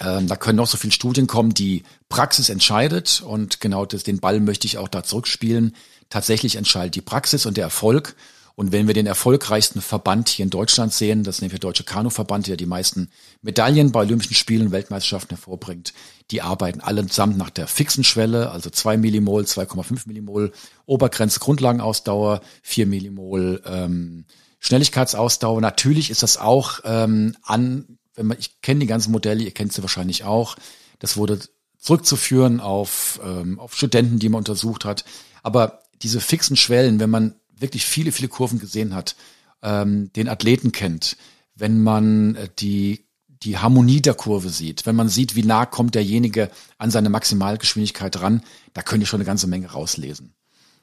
Ähm, 0.00 0.26
da 0.26 0.36
können 0.36 0.56
noch 0.56 0.66
so 0.66 0.78
viele 0.78 0.92
Studien 0.92 1.26
kommen, 1.26 1.52
die 1.52 1.82
Praxis 2.08 2.48
entscheidet 2.48 3.22
und 3.24 3.60
genau 3.60 3.84
das, 3.84 4.02
den 4.02 4.18
Ball 4.18 4.40
möchte 4.40 4.66
ich 4.66 4.78
auch 4.78 4.88
da 4.88 5.02
zurückspielen. 5.02 5.76
Tatsächlich 6.08 6.56
entscheidet 6.56 6.94
die 6.94 7.02
Praxis 7.02 7.46
und 7.46 7.56
der 7.56 7.64
Erfolg. 7.64 8.16
Und 8.56 8.72
wenn 8.72 8.86
wir 8.86 8.94
den 8.94 9.06
erfolgreichsten 9.06 9.80
Verband 9.80 10.28
hier 10.28 10.42
in 10.42 10.50
Deutschland 10.50 10.92
sehen, 10.92 11.24
das 11.24 11.40
nämlich 11.40 11.60
der 11.60 11.68
Deutsche 11.68 11.84
Kanuverband, 11.84 12.46
der 12.46 12.56
die 12.56 12.66
meisten 12.66 13.08
Medaillen 13.40 13.92
bei 13.92 14.00
Olympischen 14.00 14.34
Spielen 14.34 14.66
und 14.66 14.72
Weltmeisterschaften 14.72 15.36
hervorbringt, 15.36 15.94
die 16.30 16.42
arbeiten 16.42 16.80
allesamt 16.80 17.38
nach 17.38 17.48
der 17.48 17.66
fixen 17.66 18.04
Schwelle, 18.04 18.50
also 18.50 18.68
2 18.68 18.98
Millimol, 18.98 19.44
2,5 19.44 20.02
Millimol, 20.06 20.52
Obergrenze 20.84 21.40
Grundlagenausdauer, 21.40 22.42
4 22.62 22.86
Millimol 22.86 23.62
ähm, 23.64 24.26
Schnelligkeitsausdauer. 24.58 25.60
Natürlich 25.62 26.10
ist 26.10 26.22
das 26.22 26.36
auch 26.36 26.80
ähm, 26.84 27.36
an, 27.42 27.98
wenn 28.20 28.26
man, 28.26 28.38
ich 28.38 28.60
kenne 28.60 28.80
die 28.80 28.86
ganzen 28.86 29.12
Modelle, 29.12 29.42
ihr 29.42 29.50
kennt 29.50 29.72
sie 29.72 29.80
wahrscheinlich 29.80 30.24
auch. 30.24 30.56
Das 30.98 31.16
wurde 31.16 31.40
zurückzuführen 31.78 32.60
auf, 32.60 33.18
ähm, 33.24 33.58
auf 33.58 33.74
Studenten, 33.74 34.18
die 34.18 34.28
man 34.28 34.40
untersucht 34.40 34.84
hat. 34.84 35.06
Aber 35.42 35.80
diese 36.02 36.20
fixen 36.20 36.56
Schwellen, 36.56 37.00
wenn 37.00 37.08
man 37.08 37.34
wirklich 37.56 37.86
viele, 37.86 38.12
viele 38.12 38.28
Kurven 38.28 38.58
gesehen 38.58 38.94
hat, 38.94 39.16
ähm, 39.62 40.12
den 40.12 40.28
Athleten 40.28 40.70
kennt, 40.70 41.16
wenn 41.54 41.82
man 41.82 42.34
äh, 42.36 42.48
die, 42.58 43.06
die 43.28 43.56
Harmonie 43.56 44.02
der 44.02 44.12
Kurve 44.12 44.50
sieht, 44.50 44.84
wenn 44.84 44.96
man 44.96 45.08
sieht, 45.08 45.34
wie 45.34 45.42
nah 45.42 45.64
kommt 45.64 45.94
derjenige 45.94 46.50
an 46.76 46.90
seine 46.90 47.08
Maximalgeschwindigkeit 47.08 48.20
ran, 48.20 48.42
da 48.74 48.82
könnt 48.82 49.02
ihr 49.02 49.06
schon 49.06 49.20
eine 49.20 49.26
ganze 49.26 49.46
Menge 49.46 49.72
rauslesen. 49.72 50.34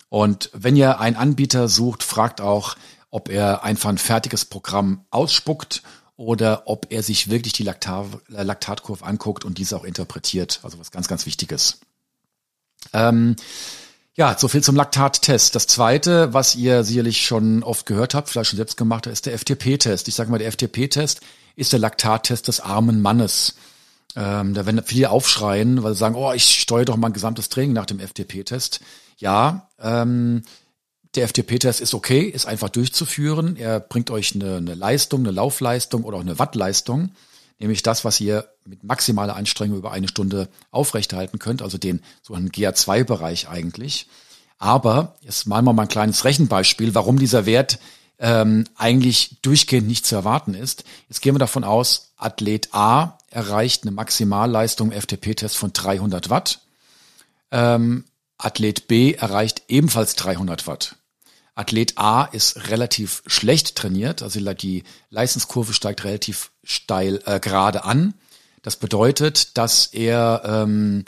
Und 0.10 0.50
wenn 0.54 0.76
ihr 0.76 1.00
einen 1.00 1.18
Anbieter 1.18 1.68
sucht, 1.68 2.02
fragt 2.02 2.42
auch, 2.42 2.76
ob 3.12 3.30
er 3.30 3.64
einfach 3.64 3.90
ein 3.90 4.00
fertiges 4.00 4.46
Programm 4.46 5.06
ausspuckt 5.12 5.84
oder 6.18 6.64
ob 6.66 6.88
er 6.90 7.04
sich 7.04 7.30
wirklich 7.30 7.54
die 7.54 7.64
Laktat, 7.64 8.08
Laktatkurve 8.28 9.06
anguckt 9.06 9.46
und 9.46 9.60
diese 9.60 9.78
auch 9.78 9.84
interpretiert. 9.84 10.60
Also 10.64 10.80
was 10.80 10.92
ganz, 10.92 11.08
ganz 11.08 11.26
Wichtiges. 11.26 11.80
Ähm, 12.92 13.36
ja, 14.16 14.36
so 14.38 14.48
viel 14.48 14.64
zum 14.64 14.76
Laktattest. 14.76 15.54
Das 15.54 15.68
zweite, 15.68 16.34
was 16.34 16.56
ihr 16.56 16.84
sicherlich 16.84 17.26
schon 17.26 17.62
oft 17.62 17.86
gehört 17.86 18.16
habt, 18.16 18.30
vielleicht 18.30 18.50
schon 18.50 18.58
selbst 18.58 18.76
gemacht, 18.76 19.06
ist 19.06 19.28
der 19.28 19.38
FTP-Test. 19.38 20.08
Ich 20.08 20.16
sage 20.16 20.32
mal, 20.32 20.40
der 20.40 20.52
FTP-Test 20.52 21.22
ist 21.56 21.72
der 21.72 21.80
Laktattest 21.80 22.48
des 22.48 22.60
armen 22.60 23.02
Mannes. 23.02 23.56
Ähm, 24.16 24.56
da 24.56 24.66
werden 24.66 24.82
viele 24.84 25.12
aufschreien, 25.12 25.84
weil 25.84 25.94
sie 25.94 26.00
sagen, 26.00 26.16
oh, 26.16 26.34
ich 26.34 26.60
steuere 26.60 26.86
doch 26.86 26.98
mein 26.98 27.14
gesamtes 27.14 27.50
Training 27.50 27.74
nach 27.74 27.86
dem 27.86 28.00
FTP-Test. 28.00 28.80
Ja, 29.18 29.70
ähm, 29.80 30.42
der 31.18 31.28
FTP-Test 31.28 31.82
ist 31.82 31.94
okay, 31.94 32.22
ist 32.22 32.46
einfach 32.46 32.70
durchzuführen. 32.70 33.58
Er 33.58 33.80
bringt 33.80 34.10
euch 34.10 34.36
eine, 34.36 34.58
eine 34.58 34.74
Leistung, 34.74 35.22
eine 35.22 35.32
Laufleistung 35.32 36.04
oder 36.04 36.18
auch 36.18 36.22
eine 36.22 36.40
Wattleistung 36.40 37.12
nämlich 37.60 37.84
das, 37.84 38.06
was 38.06 38.20
ihr 38.20 38.48
mit 38.66 38.84
maximaler 38.84 39.36
Anstrengung 39.36 39.78
über 39.78 39.92
eine 39.92 40.08
Stunde 40.08 40.50
aufrechterhalten 40.72 41.40
könnt, 41.40 41.62
also 41.62 41.78
den 41.78 42.02
so 42.22 42.34
einen 42.34 42.50
GA2-Bereich 42.50 43.50
eigentlich. 43.50 44.08
Aber 44.58 45.16
jetzt 45.22 45.48
malen 45.48 45.66
wir 45.66 45.74
mal 45.74 45.84
ein 45.84 45.88
kleines 45.88 46.26
Rechenbeispiel, 46.26 46.96
warum 46.96 47.20
dieser 47.20 47.46
Wert 47.46 47.80
ähm, 48.20 48.66
eigentlich 48.76 49.38
durchgehend 49.42 49.88
nicht 49.88 50.06
zu 50.06 50.16
erwarten 50.16 50.54
ist. 50.54 50.84
Jetzt 51.08 51.22
gehen 51.22 51.36
wir 51.36 51.40
davon 51.40 51.64
aus, 51.64 52.14
Athlet 52.18 52.70
A 52.74 53.20
erreicht 53.30 53.84
eine 53.84 53.92
Maximalleistung 53.92 54.92
FTP-Test 54.92 55.56
von 55.56 55.74
300 55.74 56.30
Watt. 56.30 56.62
Ähm, 57.52 58.06
Athlet 58.40 58.88
B 58.88 59.14
erreicht 59.14 59.64
ebenfalls 59.68 60.16
300 60.16 60.66
Watt. 60.66 60.96
Athlet 61.58 61.98
A 61.98 62.26
ist 62.26 62.70
relativ 62.70 63.24
schlecht 63.26 63.76
trainiert, 63.76 64.22
also 64.22 64.40
die 64.54 64.84
Leistungskurve 65.10 65.74
steigt 65.74 66.04
relativ 66.04 66.52
steil 66.64 67.20
äh, 67.26 67.40
gerade 67.40 67.84
an. 67.84 68.14
Das 68.62 68.76
bedeutet, 68.76 69.58
dass 69.58 69.88
er 69.88 70.44
ähm, 70.46 71.04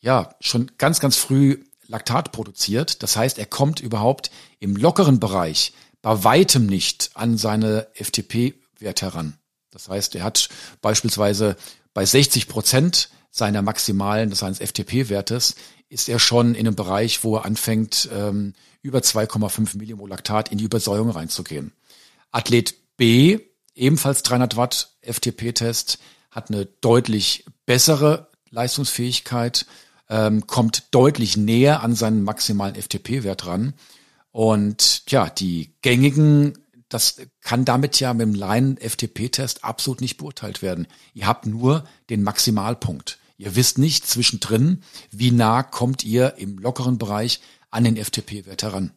ja 0.00 0.34
schon 0.40 0.70
ganz, 0.76 1.00
ganz 1.00 1.16
früh 1.16 1.64
Laktat 1.86 2.32
produziert. 2.32 3.02
Das 3.02 3.16
heißt, 3.16 3.38
er 3.38 3.46
kommt 3.46 3.80
überhaupt 3.80 4.30
im 4.60 4.76
lockeren 4.76 5.20
Bereich 5.20 5.72
bei 6.02 6.22
weitem 6.22 6.66
nicht 6.66 7.10
an 7.14 7.38
seine 7.38 7.86
FTP-Wert 7.94 9.00
heran. 9.00 9.38
Das 9.70 9.88
heißt, 9.88 10.16
er 10.16 10.24
hat 10.24 10.50
beispielsweise 10.82 11.56
bei 11.94 12.04
60 12.04 12.48
Prozent 12.48 13.08
seiner 13.30 13.62
maximalen, 13.62 14.28
das 14.30 14.40
seines 14.40 14.60
FTP-Wertes, 14.60 15.54
ist 15.88 16.08
er 16.08 16.18
schon 16.18 16.54
in 16.54 16.66
einem 16.66 16.76
Bereich, 16.76 17.24
wo 17.24 17.36
er 17.36 17.44
anfängt, 17.44 18.08
ähm, 18.12 18.54
über 18.82 19.00
2,5 19.00 19.76
Millimol 19.78 20.10
Laktat 20.10 20.50
in 20.50 20.58
die 20.58 20.64
Übersäuerung 20.64 21.10
reinzugehen. 21.10 21.72
Athlet 22.32 22.74
B, 22.96 23.38
ebenfalls 23.74 24.22
300 24.22 24.56
Watt 24.56 24.90
FTP-Test, 25.02 25.98
hat 26.30 26.50
eine 26.50 26.66
deutlich 26.66 27.46
bessere 27.64 28.28
Leistungsfähigkeit, 28.50 29.66
ähm, 30.08 30.46
kommt 30.46 30.84
deutlich 30.90 31.36
näher 31.36 31.82
an 31.82 31.94
seinen 31.94 32.24
maximalen 32.24 32.74
FTP-Wert 32.74 33.46
ran. 33.46 33.74
Und 34.32 35.04
ja, 35.10 35.30
die 35.30 35.74
gängigen, 35.80 36.58
das 36.88 37.20
kann 37.40 37.64
damit 37.64 38.00
ja 38.00 38.12
mit 38.12 38.26
dem 38.26 38.34
Laien-FTP-Test 38.34 39.64
absolut 39.64 40.00
nicht 40.00 40.16
beurteilt 40.16 40.60
werden. 40.60 40.88
Ihr 41.14 41.26
habt 41.26 41.46
nur 41.46 41.84
den 42.10 42.22
Maximalpunkt. 42.22 43.18
Ihr 43.36 43.56
wisst 43.56 43.78
nicht 43.78 44.06
zwischendrin, 44.06 44.82
wie 45.10 45.30
nah 45.30 45.62
kommt 45.62 46.04
ihr 46.04 46.34
im 46.36 46.58
lockeren 46.58 46.98
Bereich 46.98 47.40
an 47.70 47.84
den 47.84 47.96
FTP-Wert 47.96 48.62
heran. 48.62 48.92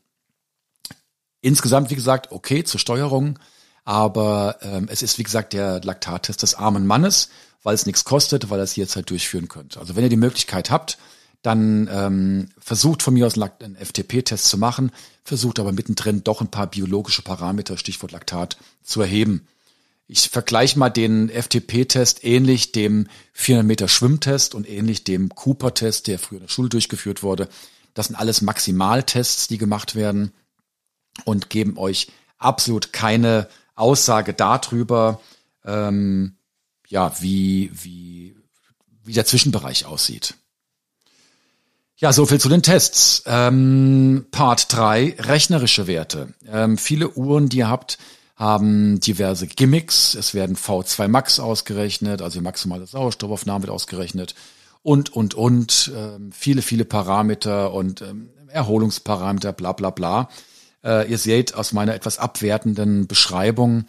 Insgesamt, 1.41 1.89
wie 1.89 1.95
gesagt, 1.95 2.31
okay 2.31 2.63
zur 2.63 2.79
Steuerung, 2.79 3.39
aber 3.83 4.57
ähm, 4.61 4.87
es 4.91 5.01
ist, 5.01 5.17
wie 5.17 5.23
gesagt, 5.23 5.53
der 5.53 5.81
Laktattest 5.81 6.43
des 6.43 6.55
armen 6.55 6.85
Mannes, 6.85 7.29
weil 7.63 7.73
es 7.73 7.85
nichts 7.85 8.03
kostet, 8.03 8.49
weil 8.49 8.59
ihr 8.59 8.63
es 8.63 8.75
jederzeit 8.75 9.09
durchführen 9.09 9.47
könnt. 9.47 9.77
Also 9.77 9.95
wenn 9.95 10.03
ihr 10.03 10.09
die 10.09 10.17
Möglichkeit 10.17 10.69
habt, 10.69 10.97
dann 11.41 11.89
ähm, 11.91 12.49
versucht 12.59 13.01
von 13.01 13.13
mir 13.13 13.25
aus 13.25 13.37
einen 13.37 13.75
FTP-Test 13.75 14.45
zu 14.45 14.57
machen, 14.57 14.91
versucht 15.23 15.59
aber 15.59 15.71
mittendrin 15.71 16.23
doch 16.23 16.41
ein 16.41 16.51
paar 16.51 16.67
biologische 16.67 17.21
Parameter, 17.21 17.77
Stichwort 17.77 18.11
Laktat, 18.11 18.57
zu 18.83 19.01
erheben. 19.01 19.47
Ich 20.07 20.29
vergleiche 20.29 20.79
mal 20.79 20.89
den 20.89 21.29
FTP-Test 21.29 22.23
ähnlich 22.23 22.71
dem 22.71 23.07
400 23.33 23.67
Meter 23.67 23.87
Schwimmtest 23.89 24.55
und 24.55 24.67
ähnlich 24.67 25.03
dem 25.03 25.29
Cooper-Test, 25.29 26.07
der 26.07 26.17
früher 26.17 26.37
in 26.37 26.45
der 26.45 26.49
Schule 26.49 26.69
durchgeführt 26.69 27.23
wurde. 27.23 27.49
Das 27.93 28.07
sind 28.07 28.15
alles 28.15 28.41
Maximaltests, 28.41 29.47
die 29.47 29.57
gemacht 29.57 29.95
werden 29.95 30.31
und 31.25 31.49
geben 31.49 31.77
euch 31.77 32.07
absolut 32.37 32.93
keine 32.93 33.49
Aussage 33.75 34.33
darüber, 34.33 35.19
ähm, 35.65 36.37
ja, 36.87 37.13
wie, 37.19 37.69
wie, 37.73 38.35
wie 39.03 39.13
der 39.13 39.25
Zwischenbereich 39.25 39.85
aussieht. 39.85 40.35
Ja, 41.97 42.13
so 42.13 42.25
viel 42.27 42.39
zu 42.39 42.47
den 42.47 42.61
Tests. 42.61 43.23
Ähm, 43.25 44.27
Part 44.31 44.71
3, 44.71 45.15
rechnerische 45.19 45.87
Werte. 45.87 46.33
Ähm, 46.47 46.77
viele 46.77 47.09
Uhren, 47.09 47.49
die 47.49 47.57
ihr 47.57 47.69
habt, 47.69 47.97
haben 48.37 48.99
diverse 48.99 49.47
Gimmicks. 49.47 50.13
Es 50.13 50.33
werden 50.33 50.55
V2 50.55 51.07
Max 51.07 51.39
ausgerechnet, 51.39 52.21
also 52.21 52.39
die 52.39 52.43
maximale 52.43 52.85
Sauerstoffaufnahme 52.85 53.63
wird 53.63 53.73
ausgerechnet 53.73 54.35
und, 54.83 55.11
und, 55.11 55.33
und, 55.33 55.91
ähm, 55.93 56.31
viele, 56.31 56.61
viele 56.61 56.85
Parameter 56.85 57.73
und 57.73 58.01
ähm, 58.01 58.29
Erholungsparameter, 58.47 59.51
bla, 59.51 59.73
bla, 59.73 59.89
bla. 59.89 60.29
Äh, 60.83 61.11
ihr 61.11 61.17
seht 61.17 61.55
aus 61.55 61.73
meiner 61.73 61.93
etwas 61.93 62.19
abwertenden 62.19 63.07
Beschreibung, 63.07 63.85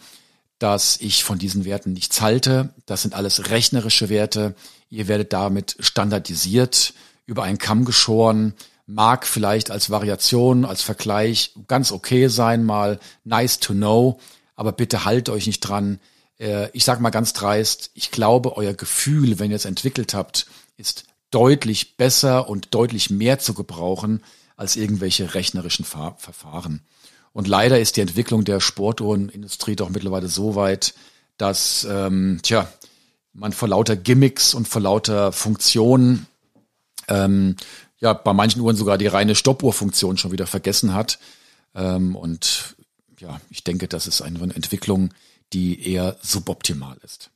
dass 0.57 0.97
ich 0.97 1.23
von 1.23 1.39
diesen 1.39 1.63
Werten 1.63 1.93
nichts 1.93 2.19
halte. 2.19 2.73
Das 2.85 3.03
sind 3.03 3.13
alles 3.13 3.49
rechnerische 3.49 4.09
Werte. 4.09 4.55
Ihr 4.89 5.07
werdet 5.07 5.31
damit 5.31 5.77
standardisiert, 5.79 6.93
über 7.25 7.43
einen 7.43 7.59
Kamm 7.59 7.85
geschoren, 7.85 8.53
mag 8.85 9.25
vielleicht 9.25 9.71
als 9.71 9.89
Variation, 9.89 10.65
als 10.65 10.81
Vergleich 10.81 11.53
ganz 11.67 11.91
okay 11.93 12.27
sein, 12.27 12.65
mal 12.65 12.99
nice 13.23 13.59
to 13.59 13.73
know, 13.73 14.19
aber 14.59 14.73
bitte 14.73 15.05
haltet 15.05 15.29
euch 15.29 15.47
nicht 15.47 15.61
dran. 15.61 16.01
Äh, 16.37 16.69
ich 16.73 16.83
sage 16.83 17.01
mal 17.01 17.11
ganz 17.11 17.31
dreist, 17.31 17.91
ich 17.93 18.11
glaube, 18.11 18.57
euer 18.57 18.73
Gefühl, 18.73 19.39
wenn 19.39 19.51
ihr 19.51 19.55
es 19.55 19.63
entwickelt 19.63 20.13
habt, 20.13 20.47
ist 20.75 21.05
deutlich 21.31 21.95
besser 21.95 22.49
und 22.49 22.75
deutlich 22.75 23.09
mehr 23.09 23.39
zu 23.39 23.53
gebrauchen 23.53 24.21
als 24.57 24.75
irgendwelche 24.75 25.33
rechnerischen 25.33 25.85
Ver 25.85 26.15
Verfahren. 26.17 26.81
Und 27.31 27.47
leider 27.47 27.79
ist 27.79 27.95
die 27.95 28.01
Entwicklung 28.01 28.43
der 28.43 28.59
Sportuhrenindustrie 28.59 29.77
doch 29.77 29.87
mittlerweile 29.87 30.27
so 30.27 30.55
weit, 30.55 30.93
dass 31.37 31.87
ähm, 31.89 32.41
tja, 32.43 32.67
man 33.31 33.53
vor 33.53 33.69
lauter 33.69 33.95
Gimmicks 33.95 34.53
und 34.53 34.67
vor 34.67 34.81
lauter 34.81 35.31
Funktionen 35.31 36.27
ähm, 37.07 37.55
ja 37.99 38.11
bei 38.11 38.33
manchen 38.33 38.59
Uhren 38.59 38.75
sogar 38.75 38.97
die 38.97 39.07
reine 39.07 39.35
Stoppuhrfunktion 39.35 40.17
schon 40.17 40.33
wieder 40.33 40.47
vergessen 40.47 40.93
hat. 40.93 41.17
Ähm, 41.75 42.17
und 42.17 42.75
ja, 43.19 43.39
ich 43.49 43.63
denke, 43.63 43.87
das 43.87 44.07
ist 44.07 44.21
eine 44.21 44.39
Entwicklung, 44.41 45.11
die 45.53 45.91
eher 45.91 46.17
suboptimal 46.21 46.97
ist. 47.03 47.31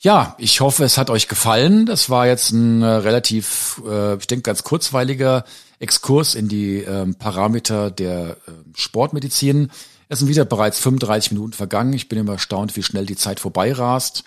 Ja, 0.00 0.36
ich 0.38 0.60
hoffe, 0.60 0.84
es 0.84 0.96
hat 0.96 1.10
euch 1.10 1.26
gefallen. 1.26 1.84
Das 1.84 2.08
war 2.08 2.26
jetzt 2.26 2.52
ein 2.52 2.82
äh, 2.82 2.86
relativ, 2.86 3.82
äh, 3.84 4.16
ich 4.16 4.28
denke, 4.28 4.42
ganz 4.42 4.62
kurzweiliger 4.62 5.44
Exkurs 5.80 6.36
in 6.36 6.48
die 6.48 6.84
äh, 6.84 7.06
Parameter 7.14 7.90
der 7.90 8.36
äh, 8.46 8.52
Sportmedizin. 8.76 9.72
Es 10.08 10.20
sind 10.20 10.28
wieder 10.28 10.44
bereits 10.44 10.78
35 10.78 11.32
Minuten 11.32 11.52
vergangen. 11.52 11.92
Ich 11.94 12.08
bin 12.08 12.18
immer 12.18 12.34
erstaunt, 12.34 12.76
wie 12.76 12.84
schnell 12.84 13.06
die 13.06 13.16
Zeit 13.16 13.40
vorbei 13.40 13.72
rast. 13.72 14.22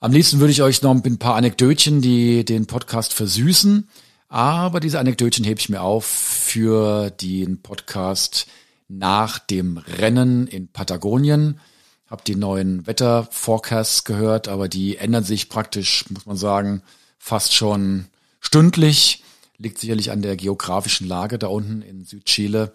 Am 0.00 0.12
liebsten 0.12 0.40
würde 0.40 0.52
ich 0.52 0.62
euch 0.62 0.82
noch 0.82 0.92
ein 0.92 1.18
paar 1.18 1.36
Anekdötchen, 1.36 2.00
die 2.00 2.44
den 2.44 2.66
Podcast 2.66 3.12
versüßen. 3.12 3.88
Aber 4.28 4.80
diese 4.80 4.98
Anekdötchen 4.98 5.44
hebe 5.44 5.60
ich 5.60 5.68
mir 5.68 5.82
auf 5.82 6.04
für 6.04 7.10
den 7.10 7.62
Podcast 7.62 8.46
nach 8.90 9.38
dem 9.38 9.78
Rennen 9.78 10.46
in 10.46 10.68
Patagonien. 10.68 11.60
Hab 12.08 12.24
die 12.24 12.34
neuen 12.34 12.86
Wetterforecasts 12.88 14.04
gehört, 14.04 14.48
aber 14.48 14.68
die 14.68 14.96
ändern 14.96 15.22
sich 15.22 15.48
praktisch, 15.48 16.04
muss 16.10 16.26
man 16.26 16.36
sagen, 16.36 16.82
fast 17.18 17.54
schon 17.54 18.06
stündlich. 18.40 19.22
Liegt 19.58 19.78
sicherlich 19.78 20.10
an 20.10 20.22
der 20.22 20.36
geografischen 20.36 21.06
Lage 21.06 21.38
da 21.38 21.46
unten 21.46 21.82
in 21.82 22.04
Südchile. 22.04 22.72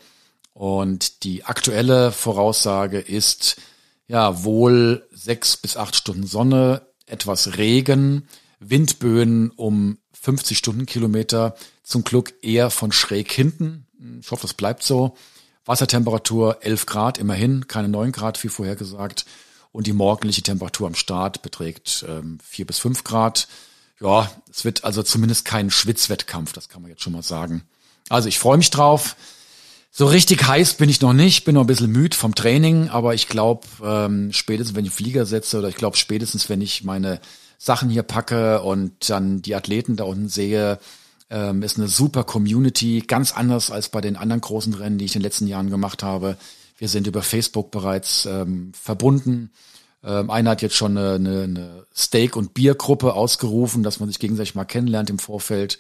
Und 0.54 1.24
die 1.26 1.44
aktuelle 1.44 2.14
Voraussage 2.14 3.00
ist 3.00 3.58
ja 4.08 4.46
wohl 4.46 5.06
sechs 5.12 5.58
bis 5.58 5.76
acht 5.76 5.96
Stunden 5.98 6.26
Sonne, 6.26 6.88
etwas 7.08 7.58
Regen, 7.58 8.28
Windböen 8.60 9.52
um 9.52 9.98
50 10.14 10.58
Stundenkilometer, 10.58 11.56
zum 11.84 12.06
Glück 12.06 12.36
eher 12.42 12.70
von 12.70 12.94
schräg 12.94 13.32
hinten. 13.34 13.86
Ich 14.22 14.32
hoffe, 14.32 14.44
das 14.44 14.54
bleibt 14.54 14.84
so. 14.84 15.18
Wassertemperatur 15.66 16.60
11 16.62 16.86
Grad, 16.86 17.18
immerhin, 17.18 17.68
keine 17.68 17.90
9 17.90 18.12
Grad, 18.12 18.44
wie 18.44 18.50
vorher 18.50 18.76
gesagt. 18.76 19.26
Und 19.72 19.88
die 19.88 19.94
morgendliche 19.94 20.42
Temperatur 20.42 20.88
am 20.88 20.96
Start 20.96 21.42
beträgt 21.42 22.06
ähm, 22.08 22.38
4 22.44 22.66
bis 22.66 22.80
5 22.80 23.04
Grad. 23.04 23.48
Ja, 24.00 24.30
es 24.50 24.64
wird 24.64 24.84
also 24.84 25.04
zumindest 25.04 25.46
kein 25.46 25.72
Schwitzwettkampf, 25.72 26.54
das 26.54 26.70
kann 26.70 26.82
man 26.82 26.92
jetzt 26.92 27.02
schon 27.04 27.14
mal 27.14 27.24
sagen. 27.24 27.64
Also 28.10 28.30
ich 28.30 28.40
freue 28.40 28.58
mich 28.58 28.70
drauf. 28.70 29.16
So 29.92 30.06
richtig 30.08 30.46
heiß 30.46 30.74
bin 30.74 30.90
ich 30.90 31.02
noch 31.02 31.14
nicht, 31.14 31.46
bin 31.46 31.56
noch 31.56 31.62
ein 31.62 31.68
bisschen 31.68 31.92
müde 31.92 32.18
vom 32.18 32.36
Training, 32.36 32.90
aber 32.90 33.14
ich 33.14 33.30
glaube, 33.30 33.66
ähm, 33.82 34.34
spätestens 34.34 34.76
wenn 34.76 34.86
ich 34.86 34.92
Flieger 34.92 35.26
setze 35.26 35.58
oder 35.58 35.70
ich 35.70 35.76
glaube 35.76 35.96
spätestens, 35.96 36.50
wenn 36.50 36.62
ich 36.62 36.84
meine 36.84 37.22
Sachen 37.58 37.90
hier 37.90 38.04
packe 38.04 38.62
und 38.62 39.10
dann 39.10 39.42
die 39.42 39.56
Athleten 39.56 39.96
da 39.96 40.04
unten 40.04 40.28
sehe, 40.28 40.80
ähm, 41.30 41.64
ist 41.64 41.78
eine 41.78 41.88
super 41.88 42.24
Community, 42.24 43.02
ganz 43.02 43.34
anders 43.34 43.72
als 43.72 43.90
bei 43.90 44.02
den 44.02 44.16
anderen 44.16 44.42
großen 44.42 44.74
Rennen, 44.74 44.98
die 44.98 45.06
ich 45.06 45.16
in 45.16 45.22
den 45.22 45.26
letzten 45.26 45.48
Jahren 45.48 45.70
gemacht 45.70 46.04
habe. 46.04 46.38
Wir 46.78 46.90
sind 46.90 47.08
über 47.08 47.24
Facebook 47.24 47.72
bereits 47.72 48.26
ähm, 48.26 48.72
verbunden. 48.74 49.52
Ähm, 50.04 50.30
einer 50.30 50.52
hat 50.52 50.62
jetzt 50.62 50.76
schon 50.76 50.98
eine, 50.98 51.16
eine, 51.16 51.44
eine 51.44 51.86
Steak- 51.96 52.36
und 52.36 52.54
Biergruppe 52.54 53.14
ausgerufen, 53.14 53.82
dass 53.82 54.00
man 54.00 54.10
sich 54.10 54.20
gegenseitig 54.20 54.56
mal 54.56 54.66
kennenlernt 54.66 55.10
im 55.10 55.20
Vorfeld. 55.20 55.80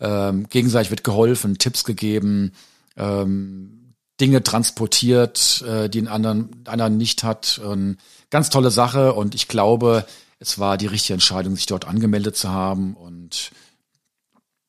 Ähm, 0.00 0.48
gegenseitig 0.48 0.90
wird 0.90 1.04
geholfen, 1.04 1.58
Tipps 1.58 1.84
gegeben, 1.84 2.52
ähm, 2.96 3.94
Dinge 4.20 4.42
transportiert, 4.42 5.64
äh, 5.66 5.88
die 5.88 6.02
ein 6.02 6.08
anderen, 6.08 6.62
einer 6.66 6.88
nicht 6.88 7.24
hat. 7.24 7.60
Ähm, 7.64 7.96
ganz 8.30 8.50
tolle 8.50 8.70
Sache 8.70 9.12
und 9.12 9.34
ich 9.34 9.48
glaube, 9.48 10.04
es 10.38 10.58
war 10.58 10.76
die 10.76 10.86
richtige 10.86 11.14
Entscheidung, 11.14 11.56
sich 11.56 11.66
dort 11.66 11.86
angemeldet 11.86 12.36
zu 12.36 12.50
haben 12.50 12.94
und 12.94 13.50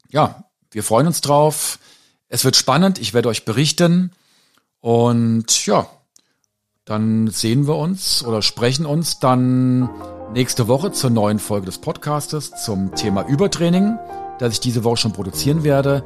ja, 0.09 0.45
wir 0.71 0.83
freuen 0.83 1.07
uns 1.07 1.21
drauf. 1.21 1.79
Es 2.27 2.43
wird 2.43 2.55
spannend. 2.55 2.99
Ich 2.99 3.13
werde 3.13 3.29
euch 3.29 3.45
berichten. 3.45 4.11
Und 4.81 5.65
ja, 5.65 5.87
dann 6.85 7.27
sehen 7.27 7.67
wir 7.67 7.75
uns 7.75 8.23
oder 8.23 8.41
sprechen 8.41 8.85
uns 8.85 9.19
dann 9.19 9.89
nächste 10.33 10.67
Woche 10.67 10.91
zur 10.91 11.09
neuen 11.09 11.39
Folge 11.39 11.65
des 11.65 11.79
Podcastes 11.79 12.51
zum 12.63 12.93
Thema 12.93 13.25
Übertraining, 13.27 13.97
das 14.37 14.53
ich 14.53 14.59
diese 14.59 14.83
Woche 14.83 14.97
schon 14.97 15.13
produzieren 15.13 15.63
werde. 15.63 16.03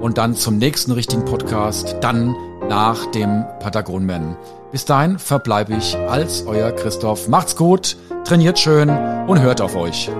Und 0.00 0.18
dann 0.18 0.34
zum 0.34 0.58
nächsten 0.58 0.92
richtigen 0.92 1.24
Podcast, 1.24 1.96
dann 2.00 2.34
nach 2.68 3.06
dem 3.06 3.44
Patagonman. 3.60 4.36
Bis 4.72 4.84
dahin 4.84 5.18
verbleibe 5.18 5.74
ich 5.76 5.96
als 5.96 6.46
euer 6.46 6.72
Christoph. 6.72 7.28
Macht's 7.28 7.56
gut, 7.56 7.96
trainiert 8.24 8.58
schön 8.58 8.88
und 9.26 9.40
hört 9.40 9.60
auf 9.60 9.76
euch. 9.76 10.10